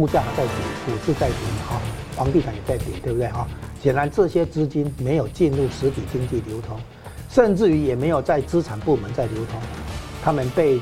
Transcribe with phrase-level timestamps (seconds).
[0.00, 0.54] 物价在跌，
[0.86, 1.36] 股市在跌
[1.68, 1.78] 哈，
[2.16, 3.46] 房地产也在跌，对不对哈？
[3.82, 6.78] 显然这些资金没有进入实体经济流通，
[7.28, 9.60] 甚至于也没有在资产部门在流通，
[10.24, 10.80] 他们被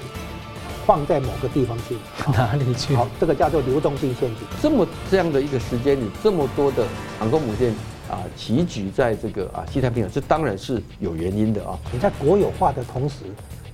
[0.86, 1.96] 放在某个地方去，
[2.30, 2.94] 哪里去？
[2.94, 4.46] 好，这个叫做流动性陷阱。
[4.62, 6.86] 这么这样的一个时间里，这么多的
[7.18, 7.74] 航空母舰
[8.08, 11.76] 啊齐聚在这个啊西太平洋，这当然是有原因的啊。
[11.90, 13.16] 你在国有化的同时，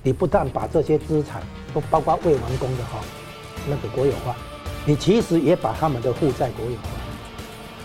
[0.01, 2.99] 你不但把这些资产都包括未完工的哈，
[3.69, 4.35] 那个国有化。
[4.87, 6.89] 你其实也把他们的负债国有化，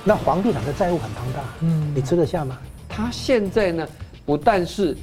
[0.04, 2.59] 那房地产的债务很庞大，嗯，你吃得下吗？
[2.88, 3.88] 他现在呢，
[4.26, 4.95] 不但是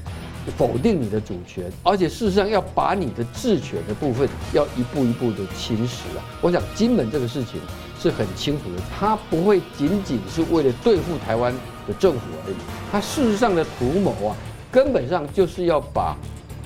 [0.55, 6.23] 否定你的主权，而且事实上要把你的治权的部分要一步一步的侵蚀啊。
[6.39, 7.59] 我想金门这个事情
[7.99, 11.51] 是很清楚的，他不会仅仅是为了对付台湾
[11.87, 12.55] 的政府而已，
[12.91, 14.35] 他事实上的图谋啊，
[14.71, 16.15] 根本上就是要把。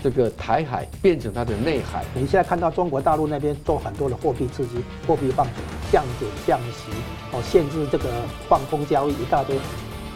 [0.01, 2.03] 这个台海变成它的内海。
[2.13, 5.53] 你现在看到中国大陆那边做很多的货币刺激、货币放水、
[5.91, 6.91] 降准、降息，
[7.31, 8.09] 哦，限制这个
[8.49, 9.55] 放空交易一大堆，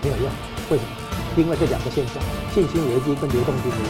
[0.01, 0.25] 没有用。
[0.71, 0.89] 为什么？
[1.37, 2.15] 因为这两个现象：
[2.53, 3.83] 信心危机跟流动性危机。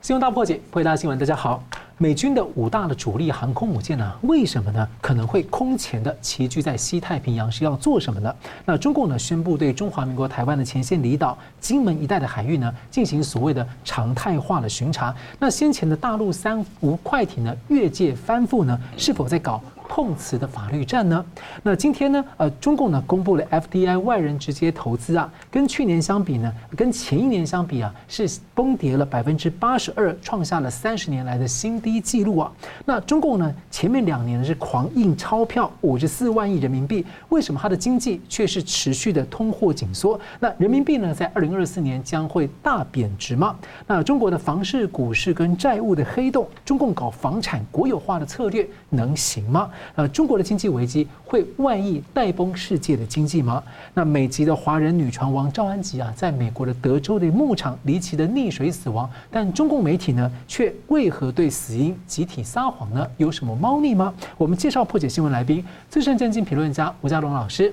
[0.00, 1.62] 新闻大破解，回答新闻，大家好。
[2.00, 4.12] 美军的五大的主力航空母舰呢？
[4.22, 4.88] 为什么呢？
[5.00, 8.32] 可能会空前的齐聚在西太平洋是要做什么呢？
[8.64, 15.12] 那中共呢宣布对中华民国台湾的前线离岛金门一带的海域呢进行所谓的常态化的巡查。
[15.40, 19.60] 那先前的大陆三无快艇呢越界翻覆呢，是否在搞？
[19.88, 21.24] 碰瓷的法律战呢？
[21.62, 22.24] 那今天呢？
[22.36, 32.52] 呃，中共呢公布了 FDI 外人直接投资啊，跟去年相比呢，跟前一年相比啊，是崩跌了百分之八十二，创下了三十年来的新低纪录啊。
[32.84, 40.20] 那中共呢前面两年是狂印钞票五十四万亿人民币，为什么它的经济却是持续的通货紧缩？
[40.38, 43.56] 那人民币呢在二零二四年将会大贬值吗？
[43.86, 49.70] 那中国的房市、股市跟债务的黑洞，中共搞房产国有化的策略能行吗？
[49.94, 53.62] 呃，中国的经济危机会万亿带崩世界的经济吗？
[53.94, 63.06] 那美籍的华人女船王赵安吉啊，在美国的德州的牧场离奇的溺水死亡，但中共媒体呢，却为何对死因集体撒谎呢？
[63.16, 64.12] 有什么猫腻吗？
[64.36, 67.72] 我们介绍破解新闻来宾，资深政经评论家吴家龙老师。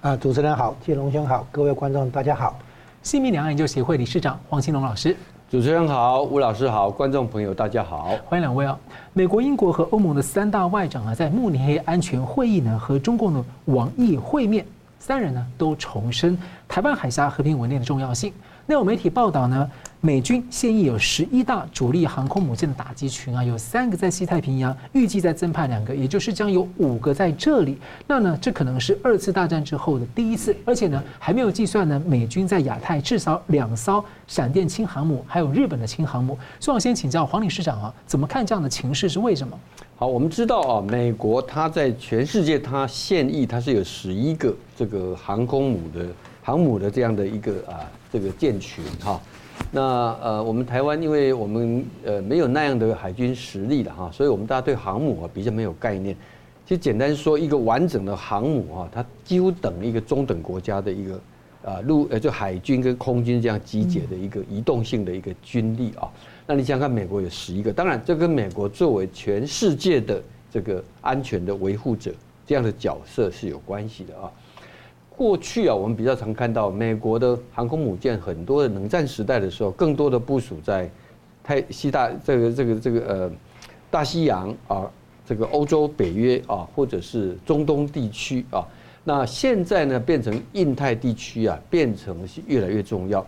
[0.00, 2.58] 啊，主持人好，建龙兄好，各位观众大家好。
[3.02, 5.14] 新民两岸研究协会理事长黄兴隆老师。
[5.54, 8.76] 主持人好，吴老师好，观众朋友大家好，欢迎两位啊！
[9.12, 14.66] 美国、英国和欧盟的三大外长啊，在慕尼黑安全会议呢，和中共的王毅会面，
[14.98, 18.32] 三人呢都重申台湾海峡和平稳定的重要性。
[18.66, 19.70] 那有媒体报道呢，
[20.00, 27.76] 美军现役有十一大主力航空母舰的打击群啊，有三个在西太平洋，预计再增派两个，也就是将有五个在这里。
[28.06, 36.38] 那呢，这可能是二次大战之后的第一次，而且呢，还没有计算呢，美军在亚太至少两艘闪电轻航母，还有日本的轻航母。
[36.58, 39.10] 所以我先请教黄理事长啊，怎么看这样的情势？
[39.10, 39.60] 是为什么？
[39.96, 46.06] 好，我们知道啊，美国它在全世界它现役它是有十一个这个航空母的
[46.42, 47.84] 航母的这样的一个啊。
[48.14, 49.20] 这个舰群哈，
[49.72, 49.82] 那
[50.22, 56.14] 呃，我们台湾因为我们呃没有那样的海军实力了哈，所以我们大家对航母啊比较没有概念。
[56.64, 61.20] 其实简单说，一个完整的航母啊，它几乎等于一个中等国家的一个
[61.64, 66.08] 啊陆呃就海军跟空军这样集结的一个移动性的一个军力啊。
[66.46, 72.14] 那你想想看，美国有十一个，当然这跟美国作为全世界的这个安全的维护者
[72.46, 74.30] 这样的角色是有关系的啊。
[75.16, 80.90] 过去啊，我们比较常看到美国的航空母舰，很多的冷战时代的时候，更多的部署在
[81.42, 83.30] 太西大这个这个这个呃
[83.90, 84.90] 大西洋啊，
[85.24, 88.66] 这个欧洲、北约啊，或者是中东地区啊。
[89.04, 93.24] 那现在呢，变成印太地区啊，变成越来越重要。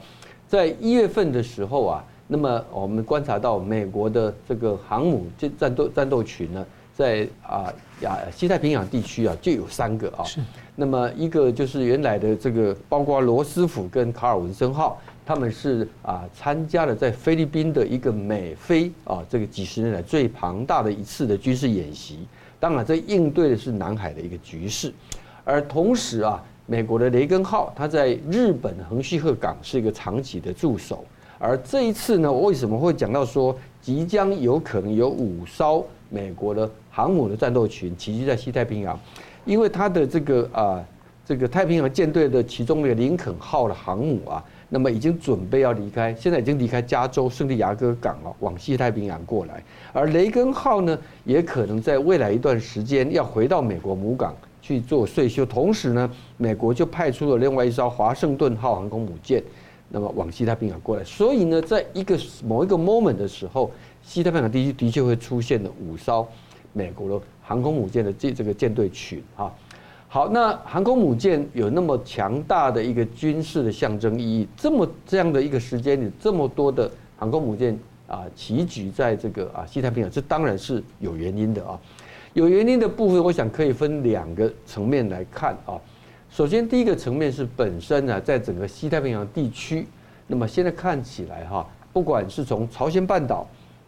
[0.49, 6.67] 在一月份的时候啊，那么我们观察到美国的这个航母战战斗战斗群呢。
[6.97, 7.71] 在啊
[8.01, 10.25] 亚西太平洋地区啊，就有三个啊。
[10.25, 10.41] 是。
[10.75, 22.27] 那么一个就是原来的这个，包括罗斯福跟卡尔文森号，他们是啊参加了在菲律宾的一个美菲啊这个几十年来最庞大的一次的军事演习。
[22.59, 24.91] 当然，这应对的是南海的一个局势。
[25.45, 31.05] 而同时啊，美国的雷根号，它在日本横须贺港是一个长期的驻守。
[31.39, 38.99] 而这一次呢，我为什么会讲到说即将有可能有五艘美国的航母的战斗群齐聚在西太平洋，
[39.45, 40.83] 因为它的这个啊，
[41.27, 49.63] 这个太平洋舰队的其中的林肯号的航母啊，那么已经准备要离开，现在已经离开加州圣地亚哥港了，往西太平洋过来。
[49.93, 55.45] 而雷根号呢，也可能在未来一段时间要回到美国母港去做岁修。
[55.45, 59.45] 同时呢，美国就派出了另外一艘华盛顿号航空母舰，
[59.91, 61.05] 那么往西太平洋过来。
[61.05, 63.71] 所以呢，在一个某一个 moment 的时候。
[64.09, 66.25] 西太平洋地区的确会出现了五艘
[66.77, 69.51] 美国的航空母舰的这这个舰队群啊。
[70.09, 77.77] 好，那航空母舰有那么强大的一个军事的象征意义，这么这样的一个时间里，这么多的航空母舰
[78.07, 81.81] 啊齐聚在这个啊西太平洋，这当然是有原因的啊。
[82.35, 85.81] 有原因的部分，我想可以分两个层面来看啊。
[86.31, 89.87] 首先，第一个层面是本身呢，在整个西太平洋地区，
[90.27, 93.47] 那么现在看起来哈，不管是从朝鲜半岛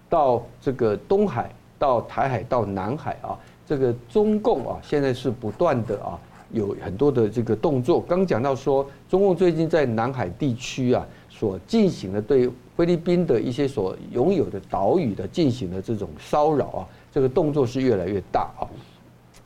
[0.08, 6.19] 到这个东海，到台海，到南海啊，这个中共啊，现在是不断的啊，
[6.53, 8.01] 有很多的这个动作。
[8.01, 16.89] 刚讲到说，中共最近在南海地区啊，所进行的对菲律宾的一些所拥有的岛屿的进行的这种骚扰啊。
[17.11, 18.67] 这个动作是越来越大啊，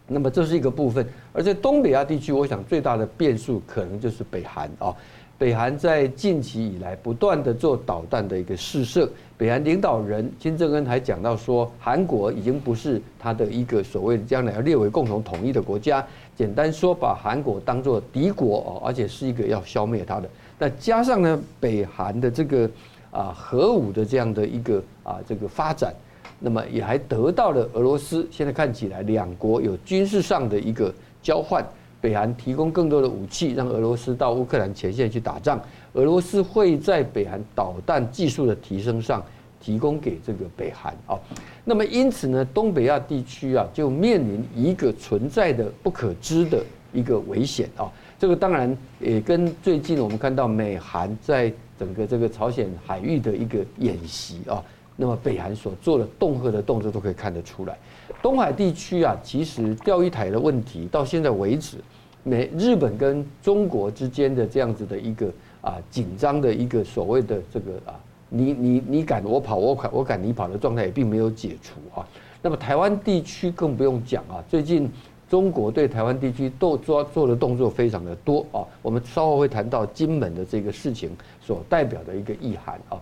[0.06, 4.94] 那么这是一个部分，而在东北亚地区，我想最大的变数可能就是北韩啊。
[5.42, 16.06] 北韩在近期以来不断的做导弹的一个试射，北韩领导人金正恩还讲到说，韩国已经不是他的一个所谓将来要列为共同统一的国家，
[16.36, 20.30] 简单说把韩国当做敌国哦，而且是一个要消灭他的。
[20.60, 22.70] 那加上呢，北韩的这个
[23.10, 25.92] 啊核武的这样的一个啊这个发展。
[26.38, 31.66] 那么也还得到了俄罗斯，现在看起来两国有军事上的一个交换，
[32.02, 35.62] 北韩提供更多的武器，让俄罗斯到乌克兰前线去打仗，
[35.93, 39.25] 俄罗斯会在北韩导弹技术的提升上
[39.60, 41.16] 提供给这个北韩啊。
[41.64, 46.60] 那么因此呢，东北亚地区啊就面临一个存在的不可知的
[46.93, 47.88] 一个危险啊。
[48.19, 54.60] 这个当然也跟最近我们看到美韩在整个这个朝鲜海域的一个演习啊。
[54.94, 57.76] 那么北韩所做的恫吓的动作都可以看得出来，
[58.20, 61.78] 东海地区啊，其实钓鱼台的问题到现在为止，
[62.24, 65.26] 美日本跟中国之间的这样子的一个
[65.60, 67.98] 啊紧张的一个所谓的这个啊，
[68.28, 72.06] 你你你赶我跑，我赶我赶你跑的状态也并没有解除啊。
[72.40, 74.90] 那么台湾地区更不用讲啊，最近
[75.28, 78.66] 中国对台湾地区都做做的动作非常的多啊。
[78.82, 81.10] 我们稍后会谈到金门的这个事情
[81.40, 83.00] 所代表的一个意涵啊。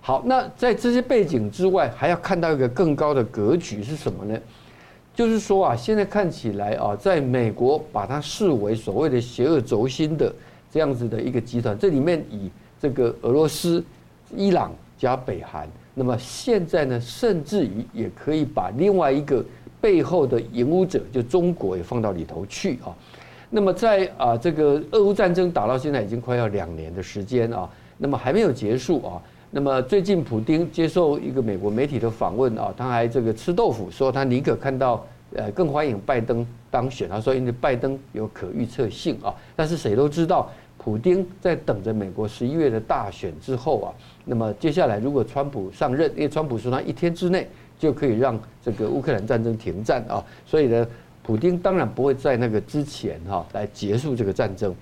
[0.00, 4.38] 好，那在这些背景之外，还要看到一个更高的格局是什么呢？
[5.18, 10.32] 就是说啊，现在看起来啊，在美国把它视为所谓的邪恶轴心的
[10.70, 12.48] 这样子的一个集团，这里面以
[12.80, 13.84] 这个俄罗斯、
[14.36, 19.44] 伊朗加北韩，那么现在呢，甚至于也可以把另外一个
[19.80, 22.94] 背后的引武者，就中国也放到里头去啊。
[23.50, 29.20] 那么在啊这个俄乌战争打到现在已经快要两年的时间啊，那么还没有结束啊。
[29.50, 37.08] 那么最近，普丁接受一个美国媒体的访问啊，他还这个吃豆腐，说他宁可看到呃更欢迎拜登当选。
[37.08, 43.88] 他说因为拜登有可预测性啊，但是谁都知道，普丁在等着美国十一月的大选之后啊，
[44.26, 47.48] 那么接下来如果川普上任，因为川普说他一天之内
[47.78, 50.86] 就可以让这个乌克兰战争停战啊，所以呢，
[51.22, 54.74] 普丁当然不会在那个之前哈来结束这个战争。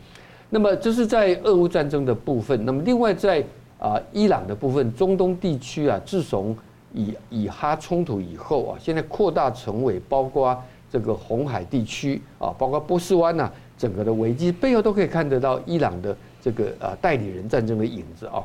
[0.51, 2.65] 那么这是在俄乌战争的部分。
[2.65, 3.45] 那么另外在
[3.79, 6.57] 啊，伊朗的部分，中东地区啊，自从
[6.95, 10.57] 以以哈冲突以后啊，现在扩大成为包括
[10.91, 18.43] 这个红海地区啊，包括波斯湾呐，整个的危机背后都可以看得到伊朗的这个啊代理人战争的影子啊。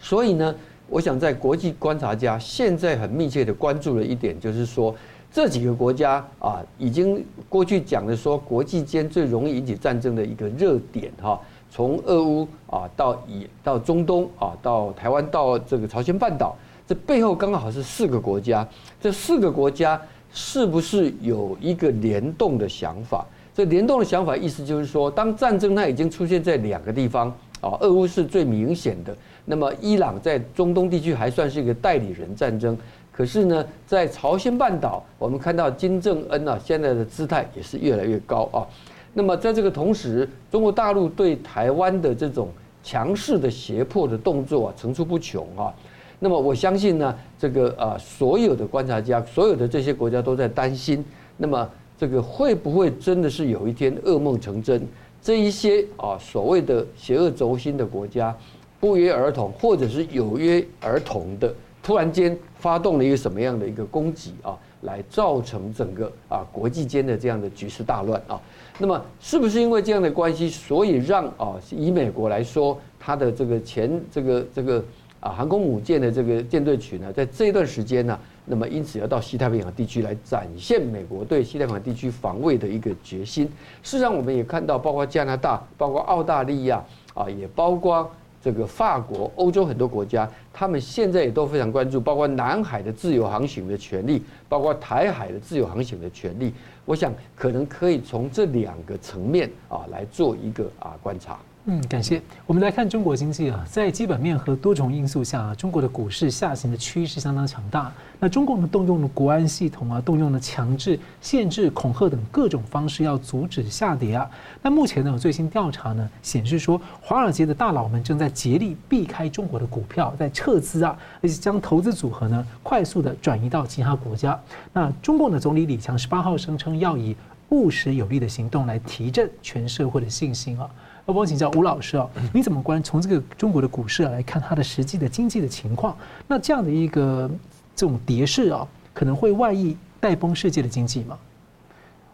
[0.00, 0.52] 所以呢，
[0.88, 4.92] 我想在国际观察家现在很密切的关注的一点，就是说
[5.30, 11.40] 这几个国家啊，已经过去讲的说国际间最容易引起战争的一个热点哈。
[11.74, 16.54] 从俄乌啊到以到中东啊到台湾到这个朝鲜半岛，
[16.86, 18.66] 这背后刚好是四个国家。
[19.00, 19.98] 这四个国家
[20.34, 23.24] 是不是有一个联动的想法？
[23.54, 27.28] 这联动的想法意思就是说，当战争它已经出现在两个地方
[27.62, 29.16] 啊，俄乌是最明显的。
[29.46, 32.76] 那么伊朗在中东地区还算是一个代理人战争，
[33.10, 38.68] 可是呢，在朝鲜半岛，我们看到金正恩啊现在的姿态也是越来越高啊。
[39.14, 42.48] 那么在这个同时，中国大陆对台湾的这种
[42.82, 45.72] 强势的胁迫的动作啊，层出不穷啊。
[46.18, 51.04] 那么我相信呢，这个啊，所有的观察家，所有的这些国家都在担心，
[51.36, 54.80] 那么这个会不会真的是有一天噩梦成真？
[55.20, 58.34] 这一些啊所谓的邪恶轴心的国家，
[58.80, 61.52] 不约而同，或者是有约而同的，
[61.82, 64.56] 突然间发动了一个什么样的一个攻击啊？
[64.82, 68.40] 来造成整个啊国际间的这样的局势大乱啊，
[68.78, 74.84] 那么是不是因为这样的关系，所以让啊以美国来说，它的这个前这个这个
[75.20, 83.46] 啊航空母舰的这个舰队群呢，在这一段时间呢，那么因此要到西太平洋地区来展现美国对西太平洋地区防卫的一个决心。
[83.82, 86.82] 事实上，我们也看到，包括加拿大、包括澳大利亚
[87.14, 88.10] 啊，也包括
[88.42, 96.52] 这个法国、欧洲很多国家，他们现在也都非常关注，包括南海的自由航行的权利，包括台海的自由航行的权利。
[96.84, 101.38] 我想可能可以从这两个层面啊来做一个啊观察。
[101.66, 102.20] 嗯，感谢。
[102.44, 107.92] 我们来看中国经济啊，在基本面和多重因素下，中国的股市下行的趋势相当强大。
[108.18, 114.28] 那中共呢，动用了国安系统啊，动用了强制、限制、恐吓等各种方式，要阻止下跌啊。
[114.60, 124.36] 那目前呢，有最新调查呢显示说，华尔街的大佬们正在竭力避开中国的股票，在撤资啊，而且将投资组合呢快速的转移到其他国家。
[124.72, 127.16] 那中共的总理李强十八号声称，要以
[127.50, 130.68] 务实有力的行动来提振全社会的信心啊。
[131.04, 135.96] 我请教吴老师啊，你怎么观从这个中国的股市来看它的实际的经济的情况？
[136.26, 137.30] 那这样的一个
[137.74, 141.18] 这种跌势啊，可能会外溢带崩世界的经济吗？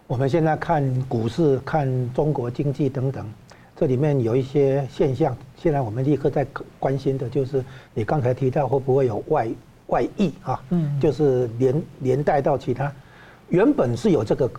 [0.06, 3.24] 我们现在看股市、看中国经济等等，
[3.76, 6.46] 这里面有一些现象，现在我们立刻在
[6.78, 9.48] 关心的就是你刚才提到会不会有外
[9.88, 10.60] 外溢啊？
[10.70, 12.90] 嗯，就是连连带到其他，
[13.50, 14.50] 原本是有这个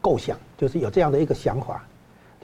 [0.00, 1.82] 构想，就是有这样的一个想法。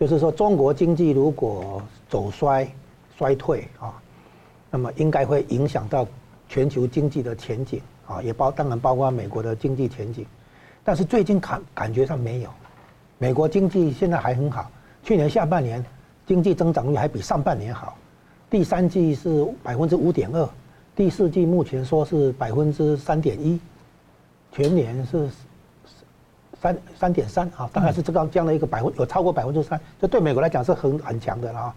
[0.03, 2.69] 就是说，中国经济如果走衰、
[3.17, 3.95] 衰退啊，
[4.69, 6.05] 那么应该会影响到
[6.49, 10.27] 全球经济的前景啊，也包当然包括美国的经济前景。
[10.83, 12.51] 但是最近感感觉上没有，
[13.17, 14.69] 美国经济现在还很好，
[15.05, 15.85] 去年下半年
[16.27, 17.97] 经济增长率还比上半年好，
[18.51, 20.49] 第三季是百分之五点二，
[20.97, 23.57] 第四季目前说是百分之三点一，
[24.51, 25.31] 全年是。
[26.63, 31.75] 三三点三啊，大概是这个这样的一个百分有超过百分之三，这对美国来讲是很很强的了啊。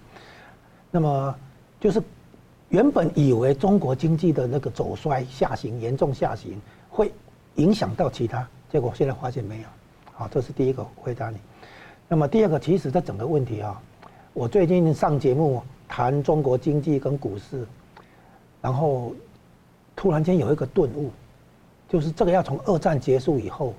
[0.91, 1.35] 那么
[1.79, 1.99] 就是
[2.69, 7.11] 原本以为中国经济的那个走衰下行严重下行会
[7.55, 9.67] 影响到其他，结果现在发现没有。
[10.13, 11.37] 好，这是第一个回答你。
[12.07, 13.81] 那么第二个，其实这整个问题啊，
[14.33, 17.65] 我最近上节目谈中国经济跟股市，
[18.61, 19.15] 然后
[19.95, 21.09] 突然间有一个顿悟，
[21.89, 23.73] 就是这个要从二战结束以后。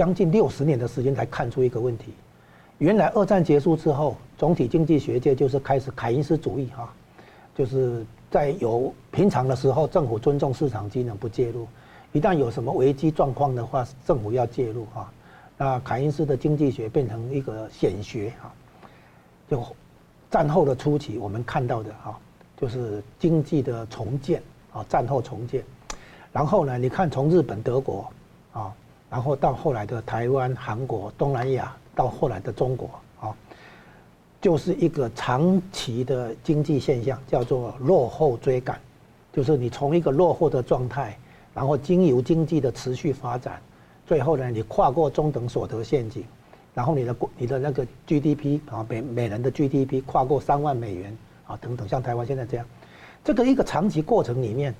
[0.00, 2.14] 将近六十年的时间才看出一个问题，
[2.78, 6.90] 原来二战结束之后，总体经济学界就是开始凯恩斯主义哈，
[7.54, 11.68] 就是在有平常的时候，政府尊重市场机能不介入，
[12.12, 15.12] 一旦有什么危机状况的话，政府要介入哈。
[15.58, 18.50] 那凯恩斯的经济学变成一个显学哈，
[19.50, 19.62] 就
[20.30, 22.18] 战后的初期我们看到的哈，
[22.56, 24.42] 就是经济的重建
[24.72, 25.62] 啊，战后重建，
[26.32, 28.10] 然后呢，你看从日本、德国
[28.54, 28.74] 啊。
[29.10, 32.88] 然后到后来的台湾、韩国、东南亚，到后来的中国，
[33.20, 33.34] 啊，
[34.40, 38.78] 就是一个长期的经济现象，叫做落后追赶，
[39.32, 41.18] 就是你从一个落后的状态，
[41.52, 43.60] 然后经由经济的持续发展，
[44.06, 46.24] 最后呢，你跨过中等所得陷阱，
[46.72, 52.64] 然后你的你的那个 GDP 啊，每每人的 GDP 跨过三万美元啊，等等，像台湾现在这样，
[53.24, 54.72] 这个一个长期过程里面，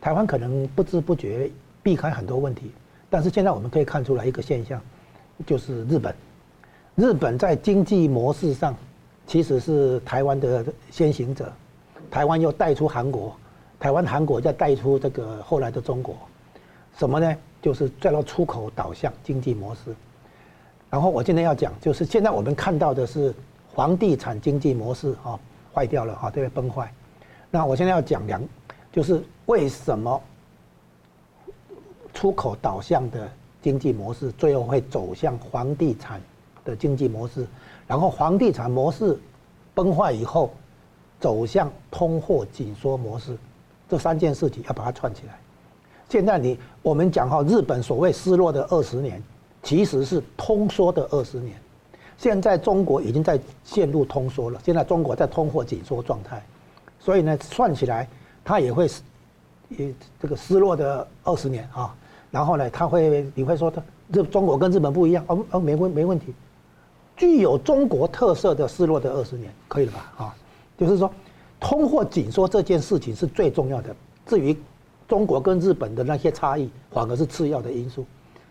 [0.00, 1.48] 台湾可能不知不觉
[1.84, 2.72] 避开很多问题。
[3.08, 4.80] 但是现在我们可以看出来一个现象，
[5.46, 6.14] 就是日本，
[6.94, 8.74] 日本在经济模式上
[9.26, 11.52] 其实是台湾的先行者，
[12.10, 13.34] 台湾又带出韩国，
[13.78, 16.16] 台湾韩国再带出这个后来的中国，
[16.96, 17.36] 什么呢？
[17.62, 19.94] 就是再到出口导向经济模式。
[20.88, 23.34] 然后我今天要讲，就是现在我们看到的是
[23.74, 25.38] 房地产经济模式啊
[25.74, 26.92] 坏掉了啊，对，崩坏。
[27.50, 28.40] 那我现在要讲两，
[28.92, 30.20] 就是为什么？
[32.16, 33.30] 出口导向的
[33.60, 36.18] 经济模式，最后会走向房地产
[36.64, 37.46] 的经济模式，
[37.86, 39.20] 然后房地产模式
[39.74, 40.50] 崩坏以后，
[41.20, 43.36] 走向通货紧缩模式，
[43.86, 45.38] 这三件事情要把它串起来。
[46.08, 49.22] 现在你我们讲哈，日本所谓失落的二十年，
[49.62, 51.54] 其实是通缩的二十年。
[52.16, 56.42] 现在中国已经在陷入通缩了，现在中国在通货紧缩状态，
[56.98, 58.08] 所以呢，算起来
[58.42, 58.88] 它也会
[59.68, 61.94] 也这个失落的二十年啊。
[62.36, 66.34] 然后呢，他会你会说他日中国跟日本不一样哦哦，没问没问题，
[67.16, 70.12] 具有中国特色的失落的二十年，可以了吧？
[70.18, 70.36] 啊，
[70.76, 71.10] 就是说，
[71.58, 73.96] 通货紧缩这件事情是最重要的。
[74.26, 74.54] 至于
[75.08, 78.04] 中国跟日本的那些差异，反而是次要的因素。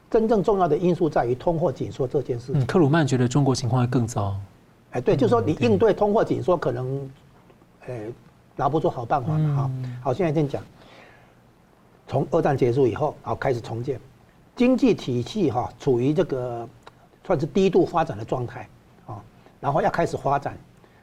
[0.10, 2.60] 真正重要的因素在于通货紧缩这件事情。
[2.60, 4.36] 嗯，克鲁曼觉得中国情况会更糟。
[4.94, 7.08] 哎，对，就是说你应对通货紧缩可能，
[7.86, 8.02] 哎，
[8.56, 9.72] 拿不出好办法哈。
[10.02, 10.64] 好，现在先讲。
[12.16, 14.00] 从二战结束以后，然后开始重建
[14.56, 16.66] 经济体系，哈，处于这个
[17.26, 18.70] 算是低度发展的状态，
[19.06, 19.22] 啊，
[19.60, 20.58] 然后要开始发展，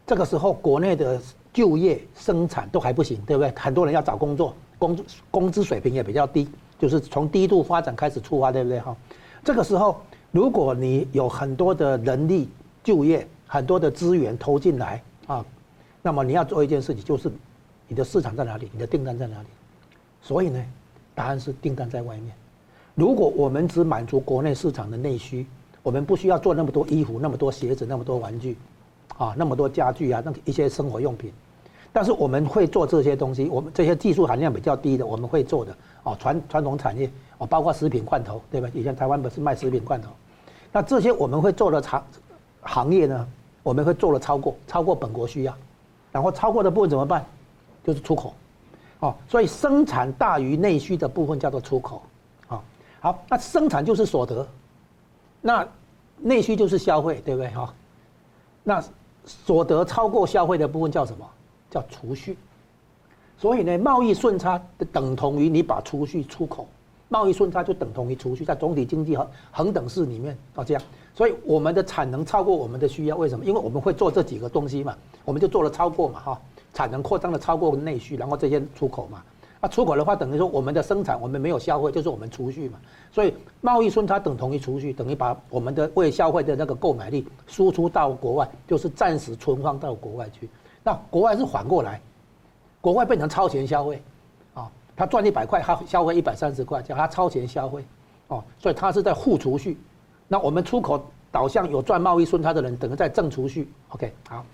[0.07, 1.21] 这个时候国内的
[1.53, 3.53] 就业生产都还不行，对不对？
[3.55, 4.99] 很多人要找工作，工
[5.31, 8.81] 工资水平也比较低，就是从低度发展开始出发，对不对？
[8.81, 8.97] 哈，
[9.45, 10.01] 这个时候
[10.31, 12.49] 如果你有很多的人力
[12.83, 15.45] 就业，很多的资源投进来啊，
[16.01, 17.31] 那么你要做一件事情，就是
[17.87, 18.71] 你的市场在哪里？
[18.73, 19.49] 你的订单在哪里？
[20.23, 20.65] 所以呢，
[21.15, 22.33] 答案是订单在外面。
[22.95, 25.47] 如果我们只满足国内市场的内需，
[25.83, 28.57] 我们不需要做那么多衣服、那么多鞋子、那么多玩具，
[29.17, 31.33] 啊，那么多家具啊，那一些生活用品。
[31.95, 38.69] 但是我们会做这些东西，我们这些技术含量比较低的，我们会做的哦，传传统产业哦，包括食品罐头，对吧？
[38.73, 40.11] 以前台湾不是卖食品罐头，
[40.73, 42.03] 那这些我们会做的长
[42.63, 43.29] 行业呢，
[43.63, 45.55] 我们会做的超过超过本国需要，
[46.11, 47.25] 然后超过的部分怎么办？
[47.85, 48.33] 就是出口，
[49.03, 52.03] 哦，所以生产大于内需的部分叫做出口，
[52.47, 52.63] 啊，
[53.01, 54.47] 好，那生产就是所得。
[55.41, 55.67] 那
[56.19, 57.75] 内需就是消费，对不对哈？
[58.63, 58.85] 那
[59.25, 61.29] 所得超过消费的部分叫什么？
[61.69, 62.39] 叫储蓄。
[63.37, 66.69] 所以呢，贸易顺差等同于你把储蓄出口，
[67.09, 70.83] 贸易顺差就等同于储蓄，在总体经济恒恒等式里面啊这样。
[71.13, 73.45] 所以我们的产能超过我们的需要，为什么？
[73.45, 76.41] 因为我们会做这几个东西嘛，我们就做了超过嘛哈，
[76.73, 79.23] 产能扩张了超过内需，然后这些出口嘛。
[79.61, 82.81] 那出口的话，等于说我们的生产我们没有消费，就是我们储蓄嘛。
[83.13, 90.51] 所以贸易顺差等同于储蓄，等于把我们的未消费的那个购买力输出到国外，就是暂时存放到国外去。
[90.83, 92.01] 那国外是反过来，
[92.81, 94.03] 国外变成超前消费，
[94.55, 97.85] 啊，他赚一百块，他消费一百三十块，叫他超前消费，
[98.27, 99.79] 哦，所以他是在负储蓄。
[100.27, 101.01] 那我们出口
[101.31, 103.73] 导向有赚贸易顺差的人，等于在正储蓄。
[103.91, 104.45] OK，好。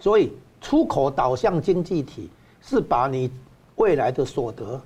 [0.00, 2.28] 所以出口导向经济体
[2.60, 3.30] 是把你。
[3.76, 4.78] 未来的所得，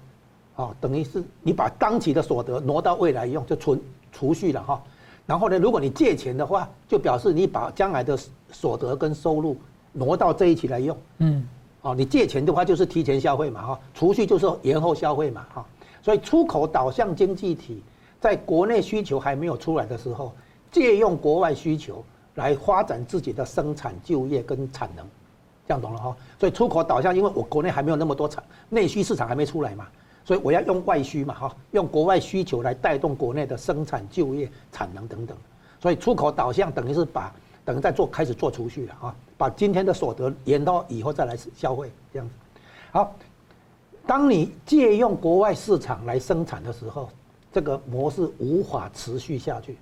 [0.54, 3.80] 啊，等于是你把当期的所得挪到未来用，就存
[4.12, 4.80] 储蓄了哈。
[5.26, 8.16] 然后呢，如果你借钱的话，就表示你把将来的
[8.52, 9.56] 所得跟收入
[9.92, 10.96] 挪到这一期来用。
[11.18, 11.44] 嗯，
[11.82, 15.66] 哦，你借钱的话就是提前消费嘛哈，储蓄就是延后消费嘛哈。
[16.00, 17.82] 所以出口导向经济体，
[18.20, 20.32] 在国内需求还没有出来的时候，
[20.70, 25.06] 借用国外需求来发展自己的生产就业跟产能。
[25.66, 29.86] 这样懂了哈，所以出口导向，因为我国内还没有那么多产，内需市场还没出来嘛，
[30.22, 35.34] 所以我要用外需嘛哈，用国外需求来带动国内的生产、就业、产能等等，
[35.80, 42.34] 所以出口导向等于是把等于在做开始做储蓄了哈，把今天的所得延到以后再来消费这样子。
[42.92, 43.16] 好，
[44.06, 47.08] 当你借用国外市场来生产的时候，
[47.50, 49.78] 这个模式无法持续下去，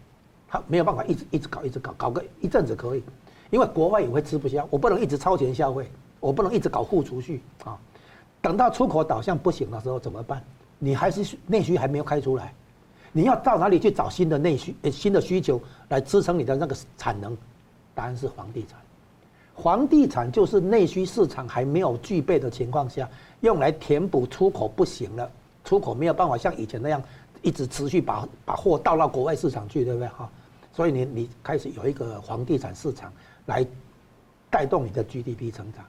[0.53, 3.03] 他没有办法一直一直搞一直搞，搞个一阵子可以。
[3.49, 7.79] 因为国外也会吃不消，我不能一直超前消费，我不能一直搞负储蓄啊。
[8.43, 10.45] 等到出口导向不行的时候怎么办？
[10.79, 12.53] 你还是内需还没有开出来，
[13.13, 17.35] 你要到哪里去找新的内需、新的需求来支撑你的那个产能？
[17.95, 18.79] 答案是房地产。
[19.57, 23.09] 房地产就是内需市场还没有具备的情况下，
[23.41, 25.31] 用来填补出口不行了，
[25.65, 27.03] 出口没有办法像以前那样
[27.41, 30.31] 一直持续把把货倒到国外市场去，对不对哈？
[30.73, 33.13] 所以你你开始有一个房地产市场。
[33.47, 33.67] 来
[34.49, 35.85] 带动你的 GDP 成长，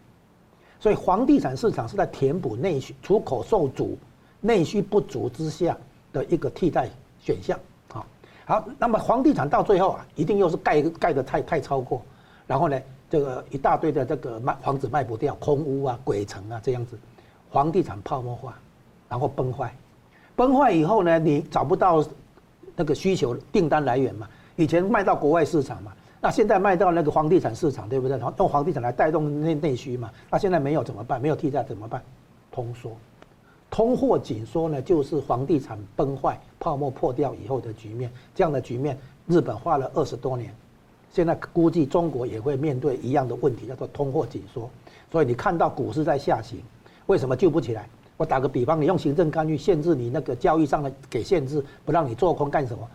[0.80, 3.96] 所以房地产市场是在填补内需、出口受阻、
[4.42, 5.78] 内需不足之下
[6.12, 7.60] 的一个替代选项。
[7.92, 8.08] 好，
[8.46, 12.02] 好，那么房地产到最后啊，一定又是盖盖的太太超过，
[12.48, 16.98] 然后呢，这个一大堆的这个卖房子卖不掉，空屋啊、鬼城啊这样子，
[17.52, 18.58] 房地产泡沫化，
[19.08, 19.72] 然后崩坏，
[20.36, 22.04] 崩坏以后呢，你找不到
[22.76, 25.92] 那个需求订单来源嘛，以前卖到国外市场嘛。
[26.22, 28.18] 那现在卖到那个房地产市场，对不对？
[28.18, 30.10] 然后用房地产来带动内内需嘛。
[30.32, 31.22] 那现在没有怎么办？
[31.22, 32.02] 没有替代怎么办？
[32.50, 32.92] 通缩，
[33.70, 38.10] 通货紧缩呢，就是房地产崩坏、泡沫破掉以后的局面。
[38.34, 40.56] 这样的局面，日本花了二十多年，
[41.12, 44.70] 现在估计中国也会面对一样的问题，叫做通货紧缩。
[45.12, 46.60] 所以你看到股市在下行，
[47.08, 47.90] 为什么救不起来？
[48.16, 52.88] 我打个比方，你用行政干预限制你那个交易上的给限制，不让你做空干什么？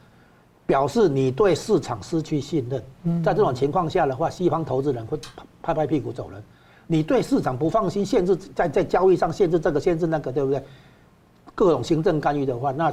[0.68, 5.18] 表示你对市场失去信任，在这种情况下的话，西方投资人会
[5.62, 6.44] 拍拍屁股走人。
[6.87, 10.62] 你对市场不放心，限制在在交易上限制这个限制那个，对不对？
[11.54, 12.92] 各种行政干预的话，那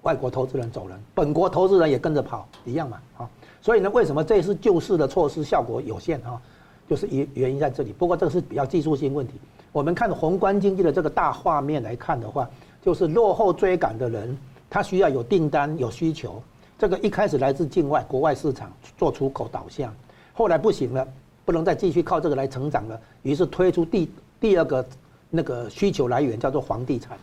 [0.00, 3.28] 外国投资人走人，本国投资人也跟着跑，一样嘛，啊。
[3.60, 6.40] 所以呢，为什么这次救市的措施效果有限啊？
[6.88, 7.92] 就是原原因在这里。
[7.92, 9.34] 不过这个是比较技术性问题。
[9.72, 12.48] 我们看宏观经济的这个大画面来看的话，
[12.80, 14.34] 就是落后追赶的人，
[14.70, 16.42] 他需要有订单有需求。
[16.82, 18.68] 这个一开始来自境外国外市场
[18.98, 19.94] 做出口导向，
[20.32, 21.06] 后来不行了，
[21.44, 24.84] 不能再继续靠这个来成长了，于是推出第第二个
[25.30, 27.16] 那个需求来源叫做房地产，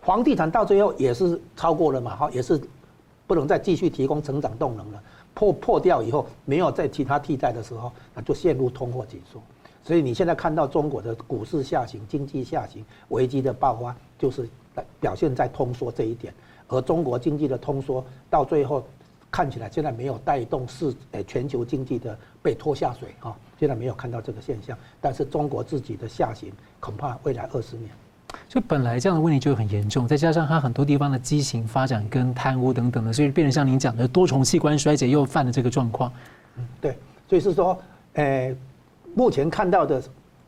[0.00, 2.58] 房地产到最后也是超过了嘛，哈，也是
[3.26, 5.02] 不能再继续提供成长动能了，
[5.34, 9.38] 破破掉以后没有再其他替代的时候，那就陷入通货紧缩，
[9.82, 14.48] 所以你现在看到中国的股市下行、经济下行、危机的爆发，就是
[14.98, 16.32] 表现在通缩这一点。
[16.68, 18.84] 而中国经济的通缩到最后
[19.30, 27.90] 看起来现在没有带动是诶全球经济的被拖下水啊，现现在没有看到这个现象，但是中国自己的下行恐怕未来二十年，
[28.46, 36.12] 就本来这样的问题就很严重，再加上它很多地方的畸形发展跟贪污等等的，所以变成像您讲的多重器官衰竭又犯了这个状况。
[36.58, 37.80] 嗯，对，所以是说，
[38.12, 38.54] 呃，
[39.14, 40.02] 目前看到的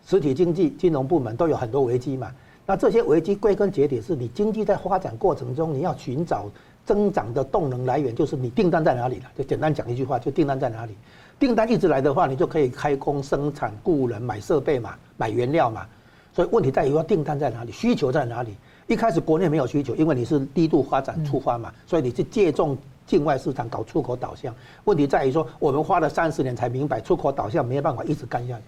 [0.06, 2.30] 实体经济、金融部门都有很多危机嘛。
[2.66, 6.50] 那这些危机归根结底是你经济在发展过程中，你要寻找
[6.84, 9.30] 增长的动能来源，就是你订单在哪里了。
[9.38, 10.94] 就简单讲一句话，就订单在哪里。
[11.38, 15.86] 订单一直来的话，你就可以开工生产、雇人、买设备嘛，买原料嘛。
[16.32, 18.54] 所以问题在于说订单在哪里，需求在哪里。
[18.88, 22.76] 一开始国内没有需求，因为你是低度发展出发嘛，所以你是借重
[23.06, 24.54] 境外市场搞出口导向。
[24.84, 28.64] 问题在于说，我们花了三十年才明白出口导向没有办法一直干下去。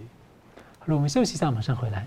[0.79, 2.07] 好了，我们休息一下，马上回来。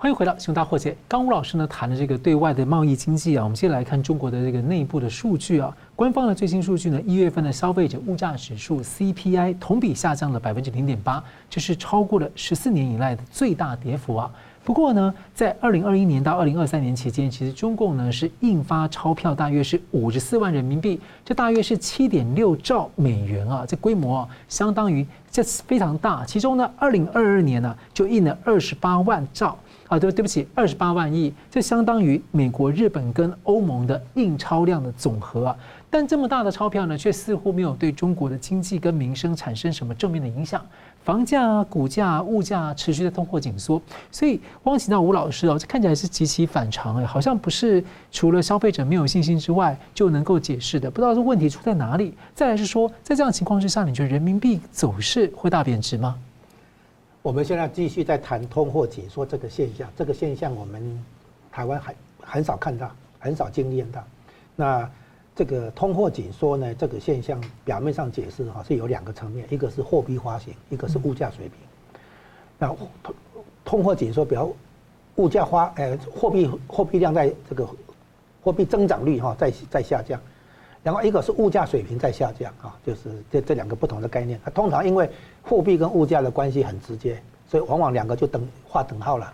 [0.00, 0.92] 欢迎回到《熊大破解》。
[1.08, 5.76] 刚吴老师呢谈的这个对外的贸易经济啊，我们先来看中国的这个内部的数据啊。
[5.96, 14.30] 官方的最新数据呢，一月份的消费者物价指数 CPI 同比下降了百分之零点八，这是超过了十四年以来的最大跌幅啊。
[14.62, 26.24] 不过呢，在二零二一年到二零二三年期间，其实中共呢是印发钞票大约是五十四万人民币，这大约是七点六兆美元啊，这规模啊相当于这非常大。
[26.24, 29.58] 其中呢，二零二二年呢就印了二十八万兆。
[29.88, 35.56] 啊，对，对不起，二十八万亿，这相当于美国、日本跟欧盟的印钞量的总和啊。
[35.90, 40.64] 但这么大的钞票呢，却似乎没有对中国的经济跟民生产生什么正面的影响。
[41.02, 43.80] 房价、股价、物价持续的通货紧缩，
[44.12, 50.90] 所以汪请到吴老师哦，这看起来是极其反常哎，好像不是除了消费者没有信心之外就能够解释的。
[50.90, 52.12] 不知道这问题出在哪里？
[52.34, 56.14] 再来是说，在这样情况之下，你觉得人民币走势会大贬值吗？
[57.28, 61.04] 我们现在继续在谈通货紧缩这个现象，这个现象我们
[61.52, 64.02] 台湾很很少看到，很少经验到。
[64.56, 64.90] 那
[65.36, 71.58] 这个通货紧缩呢，这个现象表面上解释哈是有两个层面，一个是货币发行，一个是物价水平。
[72.58, 72.68] 那
[73.02, 73.14] 通
[73.62, 74.56] 通货紧缩，比如
[75.16, 77.68] 物价发，呃，货币货币量在这个
[78.42, 80.18] 货币增长率哈在在下降。
[80.82, 84.40] 然后一个是物价水平在下降啊，就是这这两个不同的概念。
[84.44, 85.10] 它通常因为
[85.42, 89.32] 货币跟物价的关系很直接，所以往往两个就等划等号了。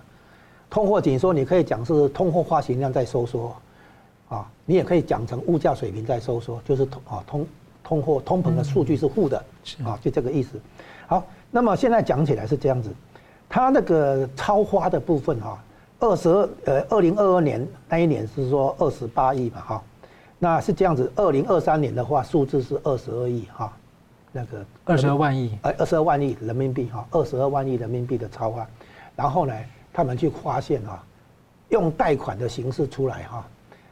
[0.71, 3.55] 通货紧缩你可以讲是通货发行量在收缩，
[4.29, 7.47] 啊，你也可以讲成物价水平在收缩，就是通啊通
[7.85, 9.37] 通货通膨的数据是负的，
[9.85, 10.59] 啊，就这个意思。
[11.07, 12.91] 好，那么现在讲起来是这样子，
[13.49, 15.63] 它那个超花的部分哈，
[16.01, 19.83] 二十二呃二零二二年那一年是说二十八亿嘛哈。
[20.45, 23.75] 那是这样子，二零二三年的话，数字是二十二亿哈，
[24.31, 28.69] 那个二十二万亿，呃，二十二万亿人民币哈，二十二万亿人民币的超发，
[29.17, 29.55] 然后呢，
[29.91, 31.03] 他们去发现哈，
[31.71, 33.47] 用贷款的形式出来哈，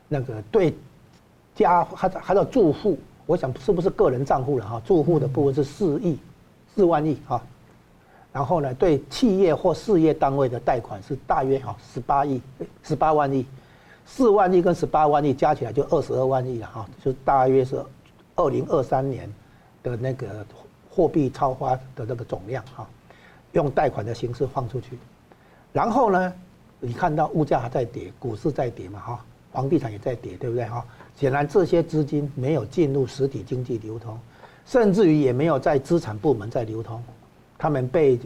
[0.08, 0.74] 那个对
[1.54, 4.82] 家还还有住户，我想是不是个人账户了哈？
[4.84, 6.18] 住户的部分是四亿
[6.74, 7.42] 四万亿哈，
[8.30, 12.42] 然后呢，对企业或事业单位的贷款是大约哈十八亿
[12.82, 13.46] 十八万亿。
[14.04, 17.82] 四万亿跟十八万亿加起来就二十二万亿了哈，就大约是
[18.36, 19.32] 二零二三年
[19.82, 20.44] 的那个
[20.90, 22.86] 货币超发的那个总量哈，
[23.52, 24.98] 用贷款的形式放出去，
[25.72, 26.32] 然后呢，
[26.80, 30.84] 你看到物价还在跌，股市在跌嘛哈，房地产也在跌，对不对哈？
[31.16, 34.18] 显然这些资金没有进入实体经济流通，
[34.66, 37.02] 甚至于也没有在资产部门在流通，
[37.56, 38.18] 他们被。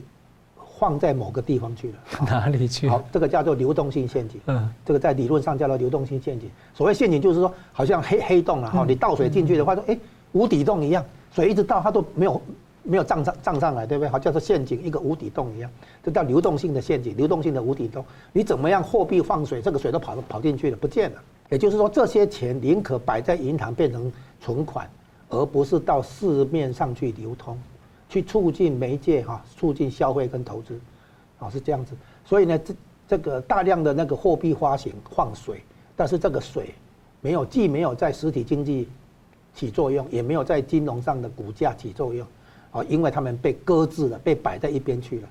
[0.78, 1.94] 放在某个地方去了，
[2.26, 2.88] 哪里去？
[2.88, 4.40] 好，这个叫做流动性陷阱。
[4.46, 6.50] 嗯，这个在理论上叫做流动性陷阱。
[6.74, 9.98] 所谓陷阱就是说，好像黑黑洞啊，哈，你倒水进去的话，说哎，
[10.32, 12.42] 无底洞一样，水一直倒它都没有
[12.82, 14.08] 没有涨上涨上来，对不对？
[14.08, 15.70] 好，叫做陷阱，一个无底洞一样，
[16.04, 18.04] 这叫流动性的陷阱，流动性的无底洞。
[18.32, 21.22] 你怎么样货币放水，这个水都跑跑进去了，不见了。
[21.48, 24.86] 也就是说，这些钱宁可摆在银行变成存款，
[25.28, 27.56] 而不是到市面上去流通。
[28.08, 30.78] 去促进媒介哈，促进消费跟投资，
[31.38, 32.74] 啊是这样子，所以呢，这
[33.08, 35.62] 这个大量的那个货币发行放水，
[35.94, 36.74] 但是这个水
[37.20, 38.88] 没有既没有在实体经济
[39.54, 42.26] 起作用，也没有在金融上的股价起作用，
[42.70, 45.28] 啊，因为他们被搁置了，被摆在一边去了，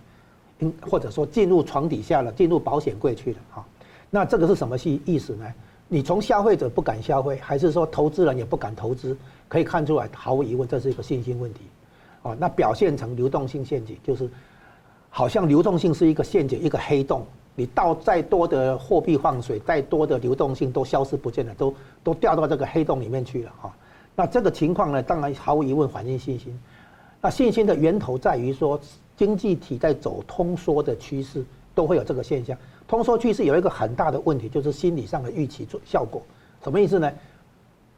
[0.59, 3.65] 因或者说进入床底下了，进入保险柜去了哈，
[4.09, 5.45] 那这个是什么意意思呢？
[5.87, 9.15] 你从消费者不敢消费，还是说投资人也不敢投资？
[9.47, 11.61] 可以看出来，毫无疑问，这是一个信心问题。
[12.25, 14.27] 哦，那表现成流动性陷阱，就是
[15.11, 17.23] 好像流动性是一个陷阱，一个黑洞。
[17.55, 23.71] 你倒再多的货币放水，再多的流动性都消失不见了，都都掉到这个黑洞里面去了哈。
[24.15, 26.59] 那这个情况呢，当然毫无疑问反映信心。
[27.21, 28.79] 那信心的源头在于说，
[29.15, 32.57] 经济体在走通缩的趋势，都会有这个现象。
[32.87, 36.23] 通缩趋势有一个很大的问题，就是心理上的预期做效果。
[36.63, 37.11] 什么意思呢？